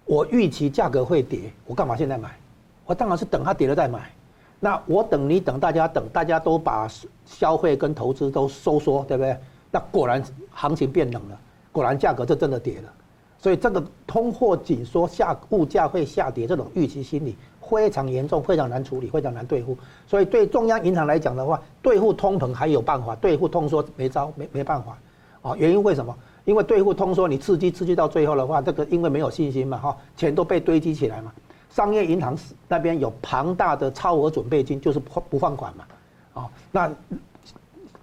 [0.03, 2.37] 我预期价格会跌，我干嘛现在买？
[2.85, 4.11] 我当然是等它跌了再买。
[4.59, 6.87] 那我等你等大家等，大家都把
[7.25, 9.37] 消费跟投资都收缩，对不对？
[9.69, 11.39] 那果然行情变冷了，
[11.71, 12.93] 果然价格就真的跌了。
[13.39, 17.35] 所以这个通货紧缩下物价会下跌这种预期心理
[17.69, 19.77] 非常严重，非常难处理，非常难对付。
[20.07, 24.97] 所以对中央银行来讲的话，对付通膨还有办法，对付通缩没招，没没办法。
[25.43, 26.13] 啊，原因为什么？
[26.45, 31.31] 因为对付通缩，你刺激刺激到最后的话，这个因为没有信心嘛，哈，钱都被堆积起来嘛。
[31.69, 32.36] 商业银行
[32.67, 35.86] 那边有庞大的超额准备金，就是不不放款嘛，
[36.34, 36.91] 哦，那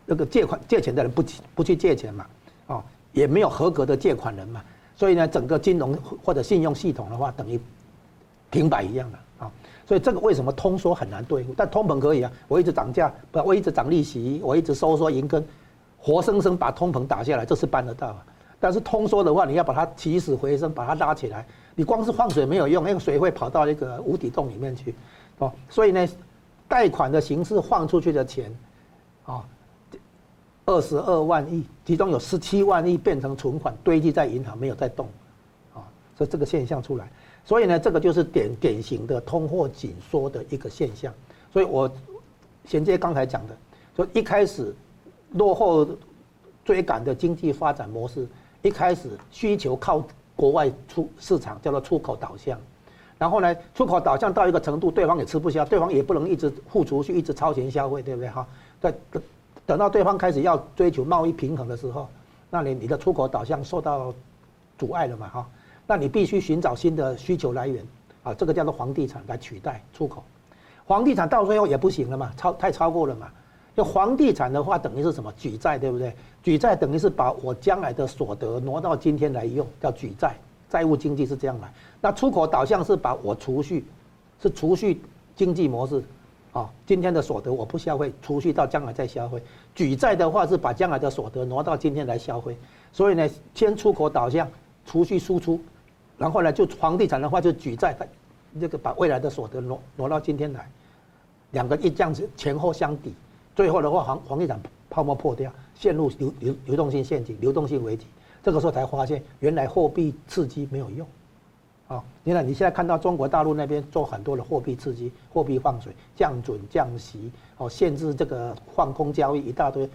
[0.07, 1.25] 那个借款借钱的人不
[1.55, 2.27] 不去借钱嘛，
[2.69, 4.63] 哦，也没有合格的借款人嘛，
[4.95, 7.59] 所以呢，整个金融或者信用系统的话，等于
[8.51, 9.51] 停摆一样的啊，
[9.87, 11.53] 所以这个为什么通缩很难对付？
[11.57, 15.45] 但通膨可以啊，我一直涨价，不，我一直涨利息，我一直收缩银根，
[15.99, 18.25] 活生生把通膨打下来，这是办得到啊。
[18.61, 21.45] 但是通缩的话，你要把它起死回生，把它拉起来。
[21.77, 24.95] 你光是放水没有用，那个水会跑到那个无底洞里面去，
[25.39, 26.09] 哦，所以呢，
[26.69, 28.57] 贷款的形式放出去的钱，
[29.25, 29.45] 啊，
[30.67, 35.09] 二十二万亿，其中有十七万亿变成存款堆积在银行没有在动，
[35.73, 35.83] 啊，
[36.17, 37.11] 所以这个现象出来，
[37.45, 41.13] 所以呢，这个就是典典型的通货紧缩的一个现象。
[41.53, 41.91] 所以我
[42.67, 43.57] 衔接刚才讲的，
[43.97, 44.73] 说一开始
[45.33, 45.85] 落后
[46.65, 48.29] 追赶的经济发展模式，
[48.63, 50.05] 一开始需求靠。
[50.37, 52.59] 国外出市场叫做出口导向，
[53.19, 58.47] 然后呢，出口导向到一个程度，对方也吃不消，对方也不能一直付出去，一直超前消费，对不对哈？
[58.81, 59.23] 在等
[59.67, 62.09] 等到对方开始要追求贸易平衡的时候，
[62.51, 64.13] 那你你的出口导向受到
[64.77, 65.47] 阻碍了嘛哈？
[65.87, 67.87] 那你必须寻找新的需求来源
[68.23, 70.23] 啊，这个叫做房地产来取代出口，
[70.87, 73.29] 房地产到最后也不行了嘛，超太超过了嘛。
[73.77, 76.15] 就房地产的话，等于是什么举债，对不对？
[76.45, 80.37] 举债等于是把我将来的所得挪到今天来用，叫举债，
[80.69, 81.73] 债务经济是这样来。
[82.03, 83.83] 那出口导向是把我储蓄，
[84.43, 85.01] 是储蓄
[85.35, 86.05] 经济模式，
[86.53, 89.43] 啊，今天的所得我不消费，储蓄到将来再消费。
[89.75, 92.55] 举债的话是把将来的所得挪到今天来消费。
[92.93, 94.47] 所以呢，先出口导向，
[94.85, 95.59] 储蓄输出，
[96.19, 97.97] 然后呢，就房地产的话就举债，
[98.61, 100.71] 这个把未来的所得挪挪到今天来，
[101.53, 103.15] 两个一这样子前后相抵。
[103.57, 104.61] 最后的话，房房地产
[104.95, 108.07] 泡沫破掉，陷入流流流动性陷阱、流动性危机。
[108.45, 111.05] 这个时候才发现，原来货币刺激没有用。
[111.89, 119.91] 啊，你看你现在看到中国大陆那边做很多的货币刺激、货币放水、降准、降息，哦，限制这个放空交易一大堆，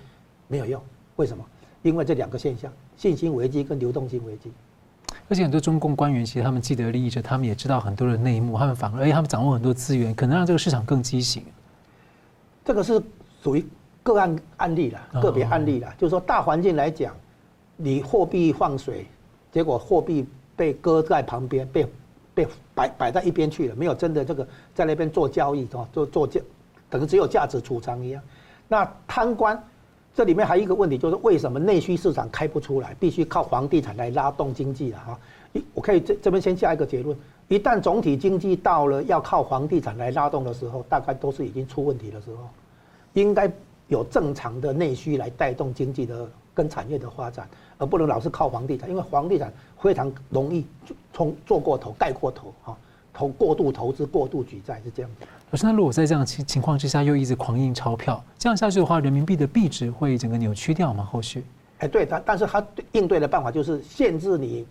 [0.49, 0.81] 没有用。
[1.15, 1.45] 为什么？
[1.81, 4.51] 因为这两个现象：信心危机跟流动性危机。
[5.29, 11.45] 而且很多中共官员其实他们既得利益者，他们也知道很多的内幕，他们反而而且他们掌握很多资源，可能让这个市场更畸形。
[12.65, 13.01] 这个是。
[13.41, 13.65] 属于
[14.03, 17.13] 个案案例了，个别案例了，就是说大环境来讲，
[17.75, 19.05] 你货币放水，
[19.51, 21.85] 结果货币被搁在旁边，被
[22.33, 26.39] 被摆摆在一边去了，没有真的这个在那边做交易，做做价，
[26.89, 28.21] 等于只有价值储藏一样。
[28.67, 29.61] 那贪官，
[30.15, 35.19] 这里面还有一个问题，就是为什么内需市场开不出来，必须靠房地产来拉动经济了哈？
[35.73, 42.47] 我可以这这边先下一个结论，一旦总体经济到了要靠房地产来拉动的时候，大概都是已经出问题的时候。
[43.13, 43.51] 应该
[43.89, 50.65] 有正常的内需来带动经济的跟产业的发展，而不能老是靠房地产，因为房地产非常容易
[51.11, 52.77] 从做过头、盖过头哈，
[53.11, 55.11] 投过度投资、过度举债是这样。
[55.51, 61.03] 老师，那如果在这样情情况之下又一直狂印钞票，这样下去的话，人民币的币值会整个扭曲掉吗？
[61.03, 61.43] 后续？
[61.79, 64.67] 哎，对，但但是他应对的办法就是限制你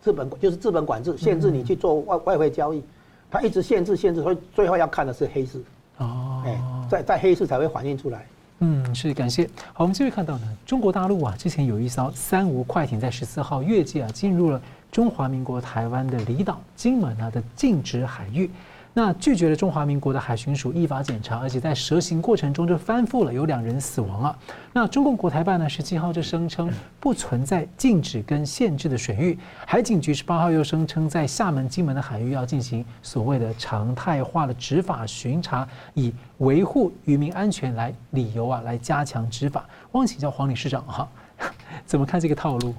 [0.00, 2.82] 资本，就是资本管制，限制你去做外外汇交易，
[3.30, 5.62] 他一直限制限制，所以最后要看的是黑市。
[5.98, 6.62] 哦，哎。
[6.90, 8.26] 在在黑市才会反映出来。
[8.64, 9.44] 嗯，是感谢。
[9.72, 18.48] 好，我们继续看到呢，中国大陆啊，之前有一艘三无快艇在十四号越界啊，进入了中华民国台湾的离岛金门啊的禁止海域。
[18.94, 24.38] 那拒绝了中华民国的海巡署依法检查，而且在蛇行过程中就翻覆了，有两人死亡啊。
[24.70, 29.38] 那中共国台办呢，十七号就声称不存在禁止跟限制的水域。
[29.66, 39.66] 海警局十八号又声称在厦门、金门的海域要进行所谓的常态化的执法巡查，以维护渔民安全来理由啊，来加强执法。
[39.92, 41.08] 汪请教黄理事长哈，
[41.86, 42.74] 怎么看这个套路？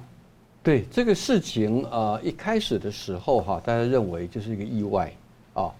[0.62, 5.12] 对这个事情啊，一开始的时候哈，大家认为就是一个意外
[5.54, 5.72] 啊。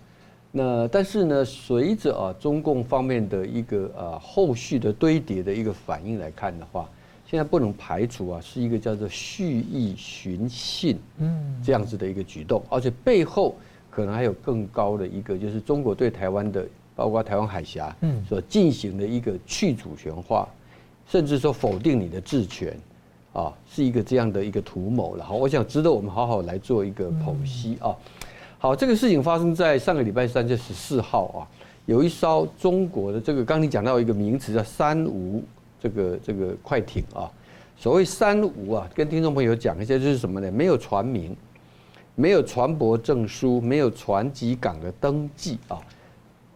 [0.56, 6.88] 那但是呢，随着啊中共方面的一个啊后续的堆叠的一个反应来看的话，
[7.26, 13.56] 现在不能排除啊是一个叫做蓄意寻衅，嗯，这样子的一个举动，而且背后
[13.90, 16.64] 可能还有更高的一个，就是中国对台湾的，
[16.94, 20.48] 包括台湾海峡，嗯，所进行的一个去主权化，
[21.08, 22.78] 甚至说否定你的治权，
[23.32, 25.24] 啊，是一个这样的一个图谋了。
[25.24, 27.92] 好，我想值得我们好好来做一个剖析啊。
[28.64, 31.44] 好，这个事情发生在上个礼拜三，就十四号啊，
[31.85, 35.44] 有一艘中国的这个，刚你讲到一个名词叫“三无”，
[35.79, 37.31] 这个这个快艇啊。
[37.77, 40.50] 所谓“三无”啊，跟听众朋友讲一下，就是什么呢？
[40.50, 41.37] 没有船名，
[42.14, 45.79] 没有船舶证书，没有船籍港的登记啊。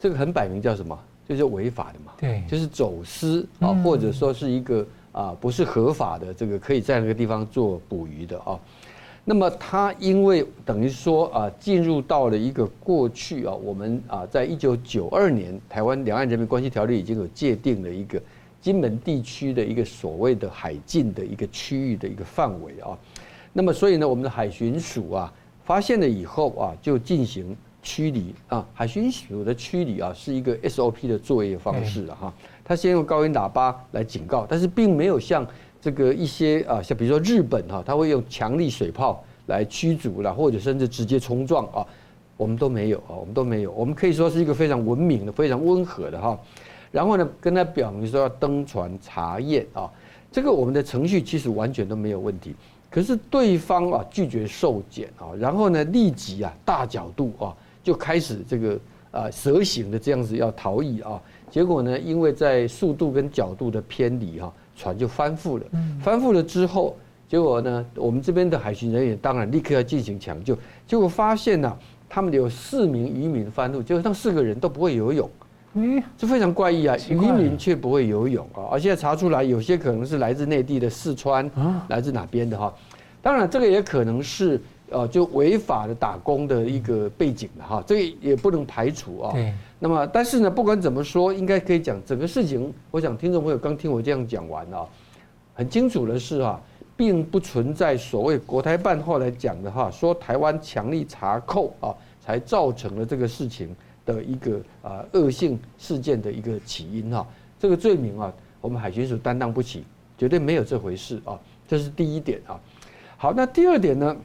[0.01, 0.99] 这个很摆明叫什么？
[1.29, 2.13] 就是违法的嘛。
[2.17, 8.59] 对，就是走私啊，或者说是一个啊不是合法的这个可以在那个地方做捕鱼的啊。
[9.29, 18.19] 那么它因为等于说啊，进入到了一个过去啊，我们啊，在一九九二年台湾两岸人民关系条例已经有界定了一个
[18.59, 22.97] 金门地区的一个所谓的海禁的一个区域的一个范围啊。
[23.53, 25.31] 那么所以呢，我们的海巡署啊
[25.63, 28.67] 发现了以后啊，就进行驱离啊。
[28.73, 32.17] 海巡署的驱离啊，是一个 SOP 的作业方式啊。
[32.19, 32.35] 哈。
[32.65, 35.47] 他先用高音喇叭来警告，但是并没有像。
[35.89, 41.81] 这个一些啊，像比如说日本哈，他会用强力水炮来驱逐了，或者甚至直接冲撞啊，
[42.37, 46.39] 我们都没有啊，我们都没有，我们可以说是一个非常文明的、非常温和的哈。
[46.93, 49.91] 然后呢，跟他表明说要登船查验啊，
[50.31, 52.55] 这个我们的程序其实完全都没有问题。
[52.91, 58.79] 可是对方啊拒绝受检啊，然后呢立即啊大角度啊就开始这个
[59.11, 61.19] 啊蛇形的这样子要逃逸啊，
[61.51, 64.53] 结果呢，因为在速度跟角度的偏离哈。
[64.79, 65.65] 船就翻覆了，
[66.01, 66.97] 翻覆了之后，
[67.29, 71.77] 结果呢，我们这边的海巡人员当然立刻要进行抢救，结果发现呢，
[72.09, 75.29] 他们有四名渔民翻覆，结果那四个人都不会游泳，
[75.75, 81.51] 嗯，这非常怪异啊，渔民却不会游泳啊，而且查出来有些可能是来自内地的四川，
[81.89, 82.73] 来自哪边的哈，
[83.21, 84.61] 当然这个也可能是
[84.91, 89.35] 呃就违法的打工的一个背景了哈，这个也不能排除啊。
[89.79, 92.73] 那么，但是呢，不管怎么说，应该可以讲整个事情。
[92.91, 94.85] 我想听众朋友刚听我这样讲完啊，
[95.55, 96.61] 很清楚的是啊，
[96.97, 103.75] 并不存在所谓国台办后来讲的哈，说台湾强力查扣啊，才造成了这个事情
[104.05, 107.27] 的一个啊恶性事件的一个起因哈。
[107.61, 109.85] 这个罪名啊，我们海巡署担当不起，
[110.17, 111.39] 绝对没有这回事啊。
[111.69, 112.59] 这是第一点啊。
[113.17, 114.17] 好，那第二点呢？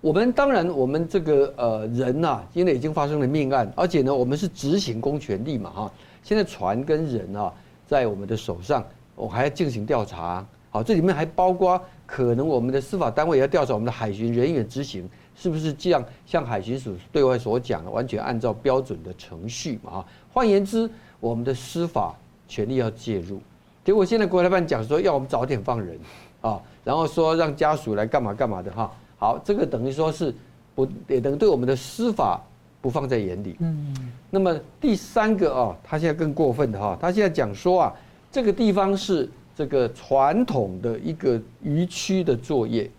[0.00, 5.92] 我们当然，我们这个呃人呐，因为已经发生了命案，而且呢，我们是执行公权力嘛哈。
[6.22, 7.52] 现在船跟人啊，
[7.86, 8.82] 在我们的手上，
[9.14, 10.46] 我还要进行调查。
[10.70, 20.06] 好，这里面还包括可能我们的司法单位要调查我们的海巡人员执行是不是这样，像海巡署对外所讲的，完全按照标准的程序嘛哈。
[20.32, 22.14] 换言之，我们的司法
[22.48, 23.38] 权力要介入。
[23.84, 25.98] 结果现在国台办讲说要我们早点放人
[26.40, 28.90] 啊，然后说让家属来干嘛干嘛的哈。
[29.20, 30.34] 好，这个等于说是
[30.74, 32.40] 不也等于对我们的司法
[32.80, 33.54] 不放在眼里。
[33.58, 33.94] 嗯。
[34.30, 37.94] 那么第三个啊，他现在更过分的哈，他现在讲说啊，
[38.32, 42.90] 这个地方是这个传统的一个渔区的作业，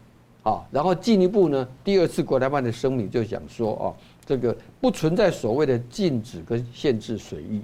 [0.44, 3.86] 啊，然后进一步呢，第二次国台办的声明就讲说啊，
[4.24, 7.62] 这个不存在所谓的禁止跟限制水域，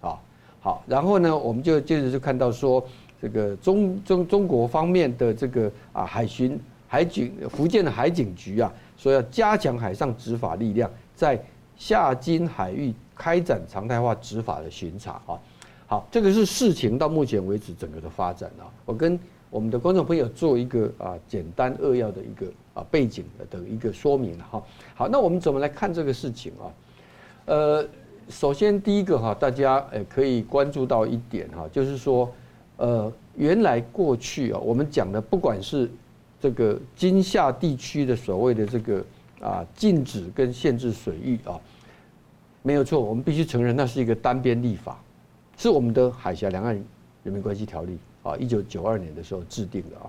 [0.00, 0.16] 啊，
[0.60, 2.86] 好，然后呢，我们就接着就看到说，
[3.20, 6.56] 这个中中中国方面的这个啊海巡。
[6.96, 11.38] 海警福建的海警局啊，说要加强海上执法力量，在
[11.76, 15.36] 厦金海域开展常态化执法的巡查啊。
[15.86, 18.64] 好，这个是事情到目前为止整个的发展啊。
[18.86, 24.62] 我跟我们的观众朋友做一个啊简单扼要的一个啊背景的一个说明哈。
[24.94, 26.64] 好，那我们怎么来看这个事情啊？
[27.44, 27.86] 呃，
[28.30, 32.32] 首先第一个哈，大家呃可以关注到一点哈，就是说
[32.78, 35.90] 呃原来过去啊，我们讲的不管是
[36.46, 39.04] 这个金厦地区的所谓的这个
[39.40, 41.58] 啊禁止跟限制水域啊，
[42.62, 44.96] 没有错，我们必须承认那是一个单边立法，
[45.56, 46.72] 是我们的海峡两岸
[47.24, 50.06] 人民关系条例啊，一九九二年的时候制定的啊，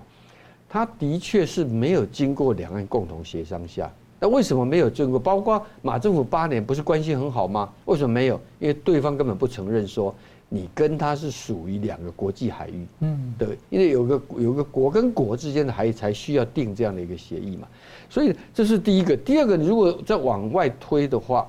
[0.68, 5.18] 它的确是没有经过两岸共同协商下，那为什么没有经过？
[5.18, 7.68] 包括马政府八年不是关系很好吗？
[7.86, 8.40] 为什么没有？
[8.60, 10.14] 因为对方根本不承认说。
[10.50, 17.68] 你跟它是属于两个国际海域，嗯，对，因为有个有个国跟国之间的海域才需要定这样的一个协议嘛，
[18.08, 19.14] 所以这是第一个。
[19.14, 21.46] 第二个，你如果再往外推的话，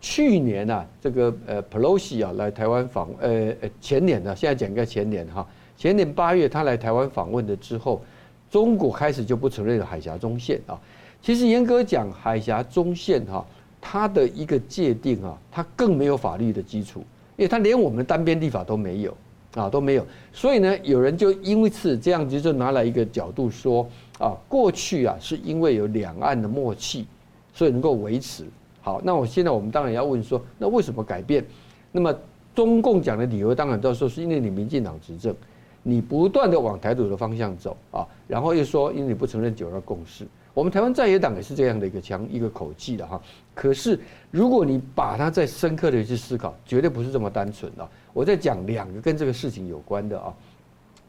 [0.00, 8.02] 去年啊，这个呃，Pelosi 啊来台湾访，呃呃，前年呢，现在讲应该前年哈，前年八月他来台湾访问的之后，
[8.50, 10.76] 中国开始就不承认了海峡中线啊。
[11.22, 13.46] 其实严格讲，海峡中线哈，
[13.80, 17.04] 它的一个界定啊，它更没有法律的基础。
[17.36, 19.16] 因为他连我们单边立法都没有
[19.54, 23.86] 啊，都没有，所以呢，有人就因为此这样子就拿来一个角度说
[24.18, 27.06] 啊，过去啊是因为有两岸的默契，
[27.52, 28.44] 所以能够维持。
[28.80, 31.44] 好，那我现在我们当然要问说，那为什么改变？
[31.90, 32.14] 那么
[32.54, 35.34] 中共讲的理由当然都说是因为你民进党执政，
[35.82, 40.26] 你不断的往台独的方向走啊，然后又说因为你不承认九二共识。
[40.54, 43.20] 我们台湾在野党也是这样的一个强一个口气的哈。
[43.54, 43.98] 可是
[44.30, 47.88] 如果你把它再深刻的去思考，绝对不是这么单纯的。
[48.12, 50.34] 我在讲两个跟这个事情有关的啊。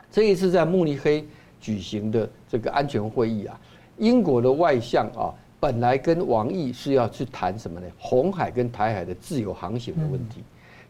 [0.10, 1.28] 这一次在慕尼黑
[1.60, 3.60] 举行的这个安全会议啊，
[3.98, 7.88] 英国的外相啊，本来跟王毅是要去谈什么呢？
[7.98, 10.42] 红海跟台海的自由航行的问题，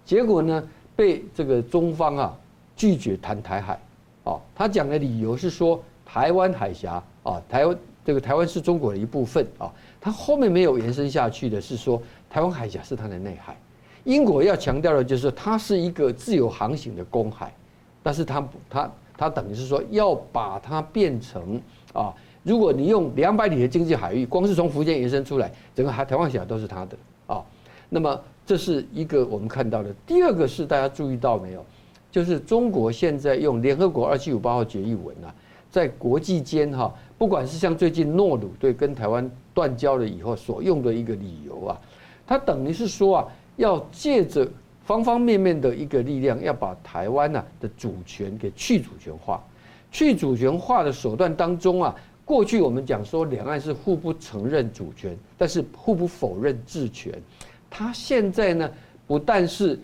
[0.05, 0.63] 结果呢
[0.95, 2.37] 被这个中方啊
[2.75, 3.79] 拒绝谈台海。
[4.25, 7.75] 哦，他讲的理由是说台湾海峡啊，台湾。
[8.05, 13.57] 这个台湾是中国的一部分啊，它后面没有延伸下去的是说台湾海峡是它的内海。
[14.03, 17.53] 英国要强调的就是它是一个自由航行的公海，
[18.01, 21.61] 但是它它它等于是说要把它变成
[21.93, 26.97] 啊，如果你用两百里的经济海域，光是从福建延伸出来，整个海台湾海峡都是它的
[27.27, 27.41] 啊。
[27.87, 29.95] 那么这是一个我们看到的。
[30.05, 31.65] 第二个是大家注意到没有，
[32.11, 35.33] 就是中国现在用联合国二七五八号决议文啊，
[35.73, 36.93] 在国际间哈。
[37.17, 41.81] 不管是像最近诺鲁对跟台湾断交了以后所用的一个理由啊，
[42.27, 44.47] 它等于是说啊，要借着
[44.85, 49.41] 方方面面的一个力量，要把台湾呐的主权给去主权化。
[49.91, 51.95] 去主权化的手段当中啊，
[52.25, 57.13] 过去我们讲说两岸是互不承认主权，但是互不否认治权。
[57.69, 58.69] 它现在呢，
[59.07, 59.79] 不但是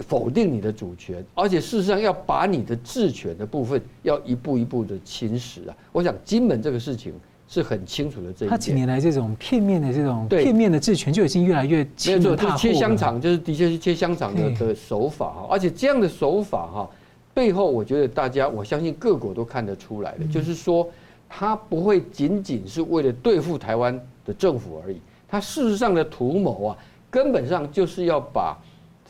[0.00, 5.76] 否定你的主权，而且事实上要把你的治权的部分要一步一步的侵蚀啊！
[5.92, 7.12] 我想金门这个事情
[7.48, 8.50] 是很清楚的这一点。
[8.50, 15.46] 他几年来这种片面的这种片面的治权就已经越来越没有错，就是切香肠，就是的确是切香肠的的手法哈。
[15.50, 16.90] 而且这样的手法哈，
[17.34, 20.88] 背后我觉得大家我相信各国都看得出来的，就是说
[21.28, 26.78] 他不会仅仅是为了对付台湾的政府而已，他事实上的图谋啊，
[27.10, 28.56] 根本上就是要把。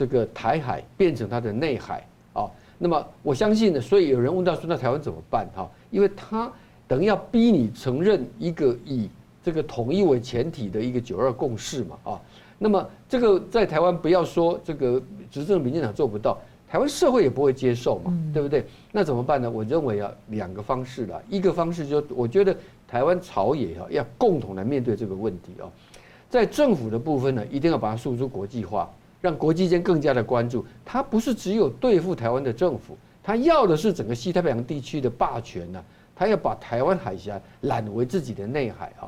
[0.00, 2.48] 这个台海变成它的内海啊，
[2.78, 5.70] 那么我相信呢，所以有人问到说，那台湾怎么办哈？
[5.90, 6.50] 因为他
[6.88, 9.10] 等于要逼你承认一个以
[9.44, 12.20] 这个统一为前提的一个九二共识嘛啊，
[12.56, 18.64] 那么这个在台湾不要说这个执政民进党做不到，台湾社会也不会接受嘛，对不对？
[18.90, 19.50] 那怎么办呢？
[19.50, 22.56] 我认为啊，两个方式啦，一个方式就我觉得
[22.88, 25.68] 台湾朝野哈要共同来面对这个问题啊，
[26.30, 28.90] 在政府的部分呢，一定要把它诉诸国际化。
[29.20, 35.84] 让国际间更加的关注，他不是只有对付台湾的政府，他要的是整个西太平洋地区的霸权呢，
[36.16, 39.04] 他要把台湾海峡揽为自己的内海啊。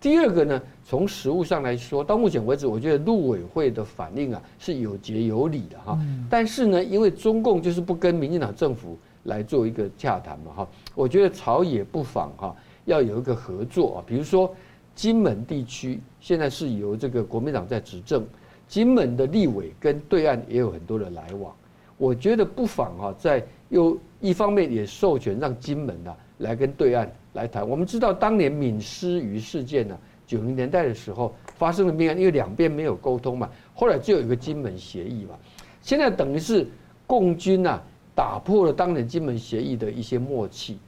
[0.00, 5.98] 第二个呢，从实务上来说，到目前为止，我觉得陆委会的反应啊是有节有理的哈。
[6.28, 14.54] 但是呢，因为中共就是不跟民进党政府来做一个洽谈嘛哈，我觉得朝野不妨哈要有一个合作啊，比如说
[14.94, 18.24] 金门地区现在是由这个国民党在执政。
[18.68, 21.54] 金门的立委跟对岸也有很多的来往，
[21.96, 27.66] 我觉得不妨啊，在又一方面也授权让金门啊来跟对岸来谈。
[27.66, 29.96] 我们知道当年闽狮鱼事件呢，
[30.26, 35.34] 九零年代的时候发生了命案，因为两边没有沟通嘛，后来就有一个金门协议嘛。
[35.80, 36.66] 现在等于是
[37.06, 37.82] 共军啊
[38.14, 40.78] 打破了当年金门协议的一些默契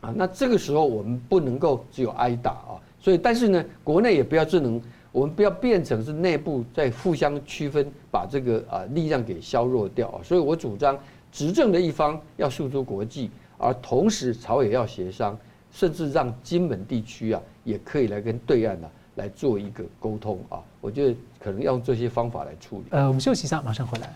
[0.00, 4.82] 啊，那这个时候我们不能够只有挨打啊，所以但是呢，国内也不要只能。
[5.16, 10.20] 我们不要变成是内部在互相区分，把这个啊力量给削弱掉啊。
[10.22, 10.94] 所以我主张
[11.32, 15.34] 执政的一方要诉诸国际，而同时朝野要协商，
[15.72, 20.60] 甚至让金门地区啊也可以来跟对岸啊来做一个沟通啊。
[20.82, 22.84] 我觉得可能要用这些方法来处理。
[22.90, 24.14] 呃，我们休息一下，马上回来。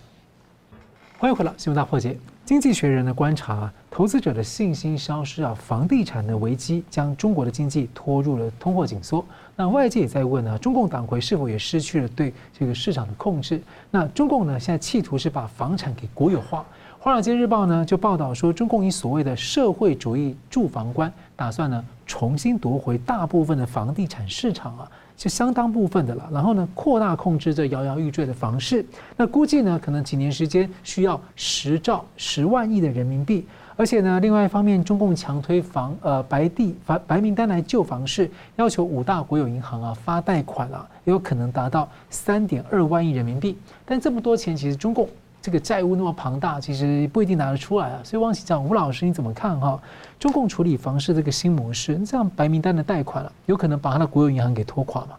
[1.17, 2.15] 欢迎回来，新闻大破解。
[2.45, 9.25] 经济学人的观察，投资者的信心消失啊，房地产的危机将中国的经济拖入了通货紧缩。
[9.61, 13.61] 那外界也在问呢，中共党魁是否也失去了对这个市场的控制？
[13.91, 16.65] 那中共呢，现在企图是把房产给国有化。
[16.99, 24.91] 华尔街日报呢就报道说，中共以所谓的社会主义住房观，打算呢重新夺回大部分的房地产市场啊。
[25.15, 28.83] 就相当部分的了，然后呢，扩大控制这摇摇欲坠的房市。
[29.15, 33.47] 那估计呢，可能几年时间需要十兆十万亿的人民币。
[33.81, 43.57] 而且呢，另外一方面，中共强推房呃白地白白名单来救房市，要求五大国有银行啊发贷款啊，也有可能达到三点二万亿人民币。
[43.87, 45.09] 但这么多钱，其实中共。
[45.41, 48.01] 这个债务那么庞大，其实不一定拿得出来啊。
[48.05, 49.81] 所以汪喜吴老师你怎么看哈？
[50.19, 55.17] 中共处理房市这个新模式，这样白名单的贷款了，有可能把他的国有银行给拖垮吗？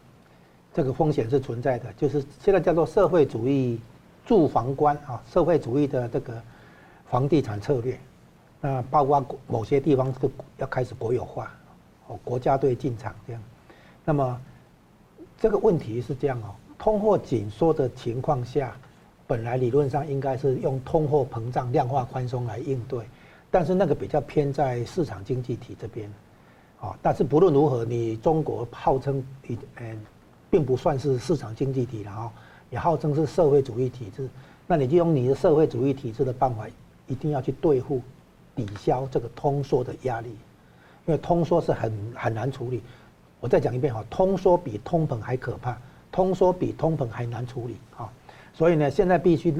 [0.72, 3.80] 这个风险是存在的，就是现在叫做社会主义
[4.24, 6.39] 住房观啊，社会主义的这个
[7.09, 7.99] 房地产策略，
[8.62, 11.51] 那包括某些地方是要开始国有化，
[12.07, 13.41] 哦，国家队进场这样。
[14.05, 14.39] 那么
[15.38, 18.74] 这个问题是这样哦，通货紧缩的情况下。
[19.28, 23.05] 本来理论上应该是用通货膨胀、量化宽松来应对，
[23.49, 26.12] 但是那个比较偏在市场经济体这边，
[26.82, 29.97] 啊，但是不论如何，你中国号称你嗯，
[30.49, 32.34] 并不算是市场经济体了啊，
[32.72, 34.28] 也号称是社会主义体制，
[34.68, 36.68] 那你就用你的社会主义体制的办法，
[37.07, 38.01] 一定要去对付、
[38.66, 42.84] 抵消这个通缩的压力，因为通缩是很很难处理。
[43.39, 45.76] 我再讲一遍哈，通缩比通膨还可怕，
[46.12, 48.07] 通缩比通膨还难处理啊，
[48.53, 49.51] 所以呢，现在必须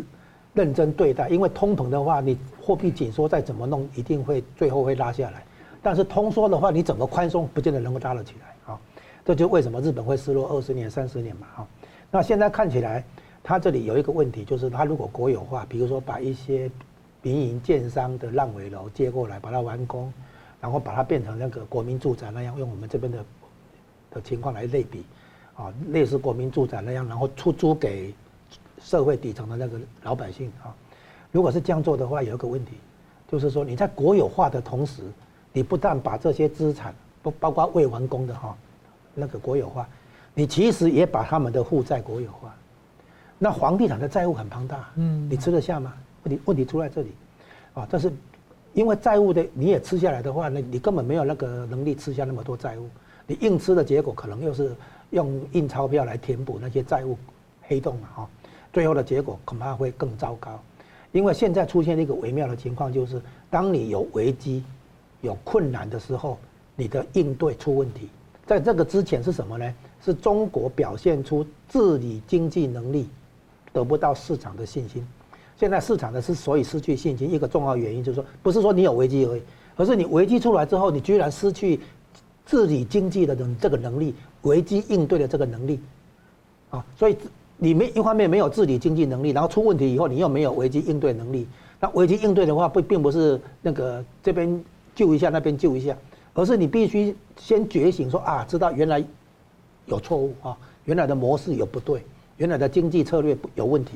[0.54, 5.44] 认真对待，因为通膨的话，你货币紧缩再怎么弄，一定会最后会拉下来。
[5.82, 8.80] 但是通缩的话，你怎么宽松，不见得能够拉得起来啊。
[9.26, 11.68] 这就为什么日本会失落二十年、三十年嘛啊。
[12.12, 13.04] 那现在看起来，
[13.42, 16.70] 它这里有一个问题，就是它如果国有化，比如说把一些
[17.22, 20.12] 民营建商的烂尾楼接过来，把它完工，
[20.60, 23.24] 然后把它变成那个国民住宅那样，用我们这边的。
[24.14, 25.06] 的情况来类比，
[25.56, 28.14] 啊，类似国民住宅那样，然后出租给
[28.82, 30.76] 社会底层的那个老百姓啊。
[31.32, 32.74] 如果是这样做的话，有一个问题，
[33.30, 35.02] 就是说你在国有化的同时，
[35.54, 36.94] 你不但把这些资产
[37.24, 38.54] 不包括未完工的哈，
[39.14, 39.88] 那个国有化，
[40.34, 42.54] 你其实也把他们的负债国有化。
[43.40, 45.94] 那房地产的债务很庞大，嗯，你吃得下吗？
[46.24, 47.10] 问题问题出在这里，
[47.74, 48.12] 啊，但是
[48.74, 52.88] 因为债务的你也吃下来的话，那你根本没有那个能力吃下那么多债务。
[53.28, 54.76] 你硬吃的结果，可能又是
[55.12, 57.18] 用印钞票来填补那些债务
[57.62, 58.10] 黑洞嘛？
[58.16, 58.30] 哈，
[58.74, 60.60] 最后的结果恐怕会更糟糕，
[61.12, 64.64] 因为现在出现一个微妙的情况，就是当你有危机、
[65.22, 66.38] 有困难的时候，
[66.76, 68.10] 你的应对出问题。
[68.46, 69.74] 在这个之前是什么呢？
[70.04, 73.08] 是中国表现出治理经济能力
[73.72, 75.08] 得不到市场的信心。
[75.62, 79.42] 现在市场的是所以失去信心，一个重要原因就是说，不是说你有危机而已，
[79.76, 81.80] 而是你危机出来之后，你居然失去。
[82.44, 85.80] 治理经济的这个能力，危机应对的这个能力，
[86.70, 87.16] 啊，所以
[87.56, 91.48] 你没一方面没有治理经济能力，然后出问题以后你又没有危机应对能力。
[91.80, 94.62] 那危机应对的话，不并不是那个这边
[94.96, 95.96] 救一下，那边救一下，
[96.34, 99.02] 而是你必须先觉醒，说啊，知道原来
[99.86, 102.04] 有错误啊，原来的模式有不对，
[102.36, 103.94] 原来的经济策略有问题，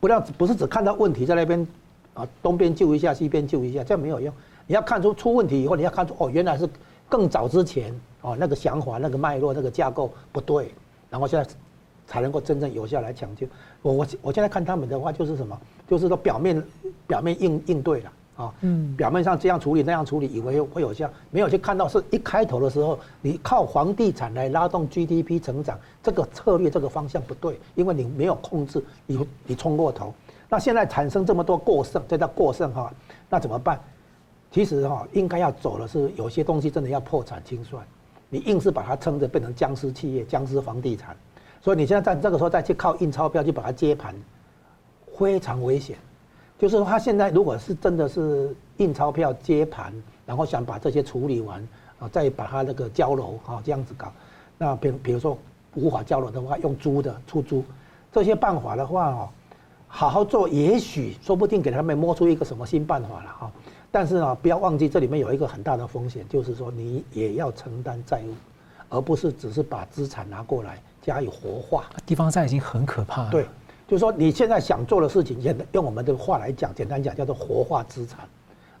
[0.00, 1.64] 不要不是只看到问题在那边
[2.14, 4.34] 啊，东边救一下，西边救一下，这样没有用。
[4.66, 6.68] 你要看出出问题以后，你要看出哦，原来是。
[7.10, 10.72] 更早之前哦，那个想法、那个脉络、那个架构不对，
[11.10, 11.50] 然后现在
[12.06, 13.44] 才能够真正有效来抢救。
[13.82, 16.62] 我我我现在看他们的话，就是什么，就是说表面
[17.08, 30.14] 表面应应对了啊，嗯，表面上这样处理那样处理，以为会有效，没有去看到是一开头的时候，你靠房地产来拉动 GDP 成长，这个策略这个方向不对，因为你没有控制，你你冲过头，
[30.48, 32.90] 那现在产生这么多过剩，这叫过剩哈，
[33.28, 33.78] 那怎么办？
[34.50, 37.84] 其实哈，应该要走的是有些东西真的要破产清算，
[38.28, 41.14] 你硬是把它撑着变成僵尸企业、僵尸房地产，
[41.60, 44.14] 所以你现在在这个时候再去靠印钞票去把它接盘，
[45.16, 45.98] 非常危险。
[46.60, 49.90] 就是说，他现在如果是真的是印钞票接盘，
[50.26, 51.66] 然后想把这些处理完
[51.98, 54.12] 啊，再把它那个交楼啊这样子搞，
[54.58, 55.38] 那比比如说
[55.74, 57.64] 无法交楼的话，用租的出租
[58.12, 59.28] 这些办法的话哦，
[59.88, 63.50] 好好做，也许说不定给他们摸出一个什么新办法了哈。
[63.90, 68.34] 但是呢，不要忘记这里面有一个很大的风险，就是说你也要承担债务，
[68.90, 71.84] 而不是只是把资产拿过来加以活化。
[72.04, 73.30] 地方债已经很可怕了。
[73.30, 73.46] 对，
[73.90, 75.36] 就是说你现在想做的事情，
[75.72, 78.20] 用我们的话来讲，简单讲叫做活化资产。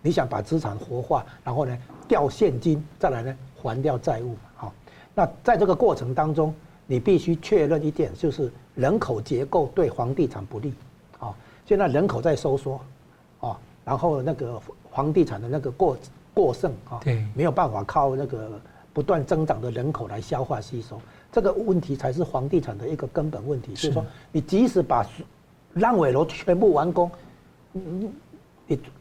[0.02, 4.36] 你想把资产活化，然后呢调现金，再来呢还掉债务。
[4.54, 4.72] 好，
[5.12, 6.54] 那在这个过程当中，
[6.86, 10.72] 你必须确认一点，就是人口结构对房地产不利。
[11.18, 11.34] 啊，
[11.66, 12.80] 现在人口在收缩，
[13.40, 14.62] 啊，然后那个。
[14.92, 15.96] 房地产的那个过
[16.34, 18.60] 过剩啊，对，没有办法靠那个
[18.92, 21.00] 不断增长的人口来消化吸收，
[21.32, 23.72] 这个问题才是房地产的一个根本问题。
[23.72, 25.04] 就是说，你即使把
[25.74, 27.10] 烂尾楼全部完工，
[27.72, 28.10] 你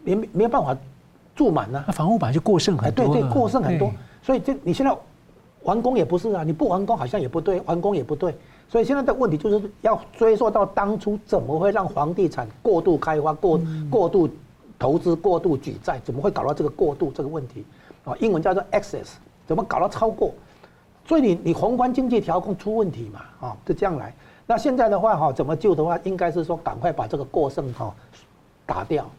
[0.04, 0.78] 你没没有办法
[1.36, 1.84] 住满呢？
[1.88, 4.96] 那房屋本来就过剩很多，对对，过剩很多，所以这你现在
[5.64, 8.36] 完工也不是啊，你不完工好像也不对，完工也不对，
[8.68, 13.60] 所以现在的问题就是要追溯到当初怎么会让房地产过度开发、过
[13.90, 14.30] 过度。
[14.82, 17.66] 投资过度举债，怎么会搞到这个过度这个问题？
[18.06, 19.16] 啊，英文叫做 excess，
[19.46, 20.34] 怎么搞到超过？
[21.10, 23.48] 所以你你宏观经济调控出问题嘛？
[23.48, 24.14] 啊，就这样来。
[24.46, 27.92] 那现在的话哈，怎么救的话，应该是说赶快把这个过剩哈
[28.64, 29.10] 打掉。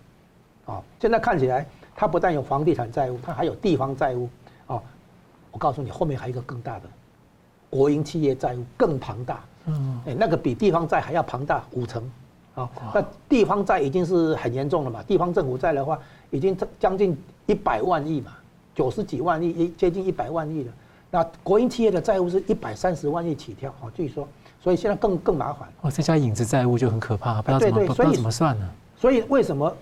[0.66, 1.66] 啊，现在看起来
[1.96, 4.28] 它不但有房地产债务，它还有地方债务。
[4.68, 4.80] 啊，
[5.50, 6.82] 我告诉你，后面还有一个更大的
[7.68, 9.40] 国营企业债务更庞大。
[9.66, 12.08] 嗯，哎，那个比地方债还要庞大五成。
[12.54, 15.02] 啊，那地方债已经是很严重了嘛？
[15.02, 15.98] 地方政府债的话，
[16.30, 18.30] 已经将近一百万亿嘛，
[18.76, 20.72] 九十几万亿，接近一百万亿了。
[21.10, 24.28] 那国营企业的债务是一百三十万亿起跳，啊，据说，
[24.62, 25.68] 所以现在更更麻烦。
[25.80, 28.68] 哦，这家影子债务就很可怕，不知道怎么不知道怎么算呢？
[28.96, 29.76] 所以为什么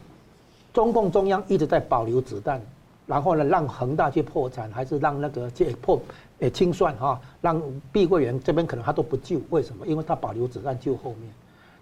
[0.72, 2.60] 中共中央一直在保留子弹，
[3.06, 6.00] 然后呢，让恒大去破产，还是让那个借破
[6.38, 7.60] 诶清算哈，让
[7.92, 9.86] 碧桂园这边可能他都不救，为什么？
[9.86, 11.30] 因为他保留子弹救后面，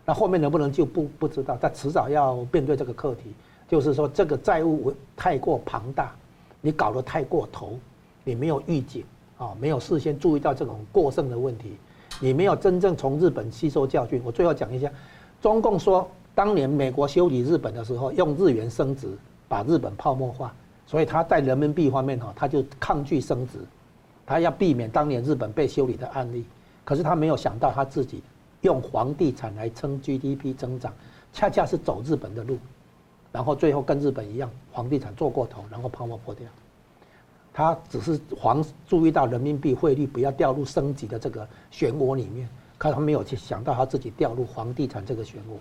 [0.05, 3.32] 那后面能不能救不不知道，但迟早要面对这个课题，
[3.68, 6.12] 就是说这个债务太过庞大，
[6.61, 7.78] 你搞得太过头，
[8.24, 9.05] 你没有预警
[9.39, 11.76] 啊，没有事先注意到这种过剩的问题，
[12.20, 14.20] 你没有真正从日本吸收教训。
[14.24, 14.91] 我最后讲一下，
[15.43, 19.09] 中共说当年美国修理日本的时候用日元升值，
[19.49, 20.55] 把日本泡沫化。
[20.87, 23.59] 所以他在人民币方面哈，他就抗拒升值，
[24.24, 26.45] 他要避免当年日本被修理的案例。
[26.84, 28.22] 可是他没有想到他自己
[28.61, 30.93] 用房地产来撑 GDP 增长，
[31.32, 32.57] 恰恰是走日本的路，
[33.32, 36.47] 然后最后跟日本一样，房地产做过头，然后泡沫破掉。
[37.57, 42.47] 他只是防注意到人民币汇率不要掉入升级的这个漩涡里面，
[42.77, 45.57] 可他没有去想到他自己掉入房地产这个漩涡。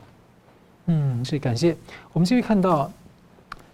[0.88, 1.74] 嗯，是感谢。
[2.12, 2.92] 我们继续看到。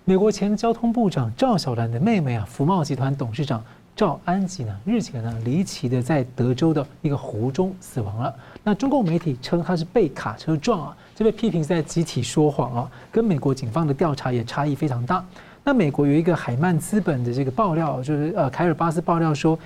[0.04, 3.64] 美国前交通部长赵小兰的妹妹啊，福茂集团董事长
[3.96, 8.36] 赵安吉呢，日前呢离奇的在德州的一个湖中死亡了。
[8.64, 15.24] 那中共媒体称他是被卡车撞啊，这被批评在集体说谎啊，跟美国警方的调查也差异非常大。
[15.64, 19.57] 那美国有一个海曼资本的这个爆料，就是呃凯尔巴斯爆料说。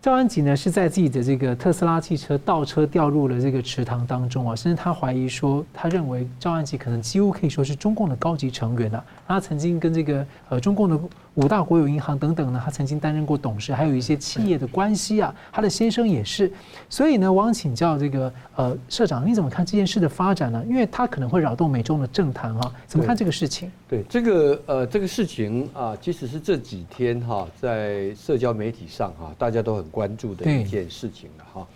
[0.00, 9.04] 赵安吉呢是在自己的这个特斯拉汽车倒车掉入了这个池塘当中啊，甚至他怀疑说，他认为赵安吉可能几乎可以说是中共的高级成员了。
[9.28, 11.00] 他曾经跟这个呃中共的
[11.34, 15.32] 五大国有银行等等呢，他曾经担任过董事，还有一些企业的关系啊。
[15.52, 16.52] 他的先生也是，
[16.90, 20.64] 所以呢，我想请教这个呃社长，你怎么看这件事的发展呢？
[20.68, 23.70] 因为他可能会扰动美中的政坛哈，怎么看这个事情？
[23.88, 29.92] 对，对这个呃这个事情啊，即使是这几天哈，在社交媒体上哈，大家都很。
[29.92, 31.66] 关注的一件事情了哈，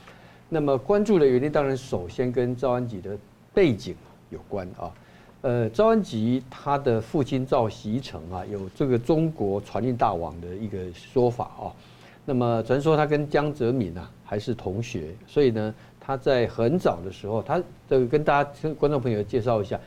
[0.49, 3.15] 那么关注的原因当然首先跟赵安吉的
[3.53, 3.95] 背景
[4.31, 4.89] 有关啊，
[5.47, 11.71] 呃，赵安吉他的父亲赵锡成啊，有这个中国传令大王的一个说法啊，
[12.25, 19.79] 那么传说他跟江泽民啊还是同学，所以呢，他在很早的时候，他这个跟大家跟观众朋友介绍一下，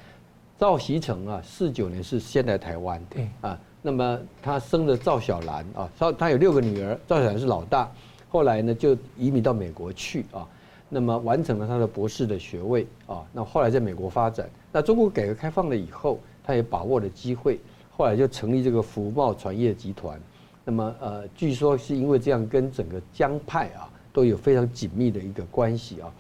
[0.58, 7.92] 赵锡成啊，四九年是先来台湾，对啊，那么他生了赵小兰啊，他他有六个女儿，赵小兰是老大。
[8.30, 10.48] 后来呢，就移民到美国去啊，
[10.90, 13.24] 那么完成了他的博士的学位啊。
[13.32, 14.50] 那后来在美国发展。
[14.72, 17.60] 那中国改革开放了以后，他也把握了机会，
[17.90, 20.20] 后来就成立这个福茂船业集团。
[20.66, 26.12] 那么呃，据说是因为这样，跟整个江派啊都有非常紧密的一个关系啊。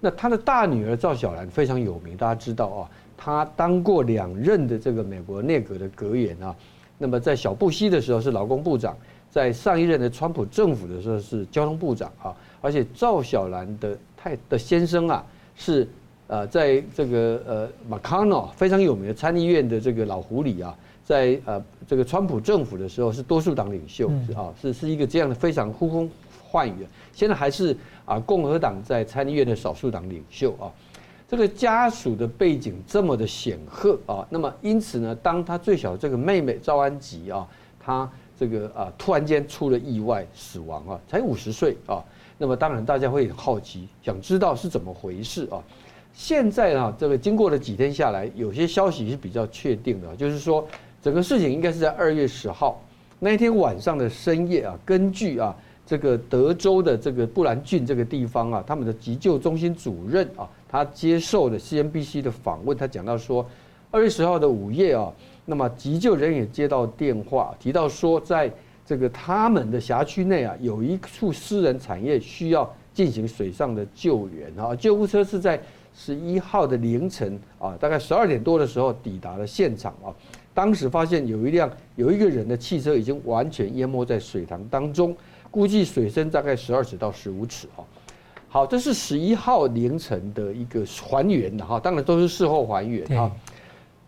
[0.00, 6.54] 那他的大女儿赵小兰非常有名，大家知道啊，她当过两任的这个美国内阁的阁员啊。
[6.96, 8.96] 那么在小布希的时候是劳工部长。
[9.30, 15.24] 在上一任的川普政府的时候是交通部长啊，而且赵小兰的太的先生啊
[15.56, 15.86] 是
[16.26, 26.10] 呃在这个呃 McConnell 非常有名的参议院的这个老狐狸啊，在呃这个川普政府的时候是多数党领袖啊，是是一个这样的非常呼风
[26.50, 30.66] 唤雨，现在还是啊共和党在参议院的少数党领袖啊，
[31.28, 37.46] 这个家属的背景这么的显赫啊，那么因此呢，当他最小的这个妹妹赵安吉啊，
[37.78, 38.10] 她。
[38.40, 41.98] 这个啊，突然间出了意外死亡啊，才五十岁啊。
[42.38, 45.60] 那么当然大家会很好奇，想知道是怎么回事啊。
[46.14, 50.66] 现在啊，这个经过了几天下来，有些消息是比较确定的，就是说
[51.02, 52.80] 整个事情应该是在二月十号
[53.18, 54.78] 那一天晚上的深夜啊。
[54.84, 63.44] 根据啊，这个德州的这个布兰郡这个地方啊，他们的急救中心主任啊，他接受了 CNBC 的访问，他讲到说，
[63.90, 65.12] 二月十号的午夜啊。
[65.44, 68.52] 那么急救人员接到电话，提到说，在
[68.88, 74.74] 这个他们的辖区内啊，有一处私人产业需要进行水上的救援啊。
[74.74, 75.60] 救护车是在
[75.94, 80.08] 十一号的凌晨啊，大概十二点多的时候抵达了现场啊。
[80.54, 85.14] 当时发现有一辆有一个人的汽车已经完全淹没在水塘当中，
[85.50, 87.84] 估计水深大概十二尺到十五尺啊。
[88.48, 93.30] 好，这是十一号凌晨的一个还原的哈，当然都是事后还原啊。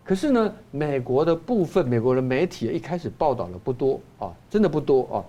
[0.03, 5.23] 可是呢，美国的部分，美国的媒体一开始报道的不多啊，真的不多啊，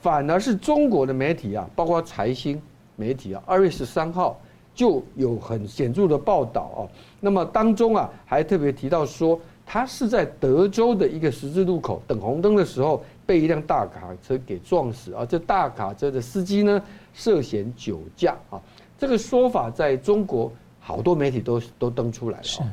[0.00, 2.60] 反而是中国的媒体啊，包括财新
[2.96, 4.38] 媒体啊，二月十三号
[4.74, 6.80] 就有很显著的报道啊。
[7.20, 15.24] 那么当中啊，还特别提到说，他是在德州的一个十字路口等红灯的时候，被一辆大卡车给撞死啊。
[15.24, 16.82] 这大卡车的司机呢，
[17.14, 18.60] 涉嫌酒驾啊。
[18.98, 22.72] 这个说法在中国好多媒体都都登出来了。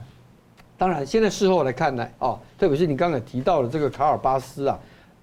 [0.84, 4.78] 当然，现在事后来看呢，哦，特别是你刚才提到的这个卡尔巴斯啊，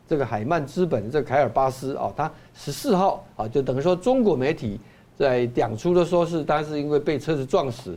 [0.09, 4.81] 这个海曼资本的这个凯尔巴斯啊，他十四号啊，就等于说中国媒体
[5.19, 7.95] 在讲出的说是，他是因为被车子撞死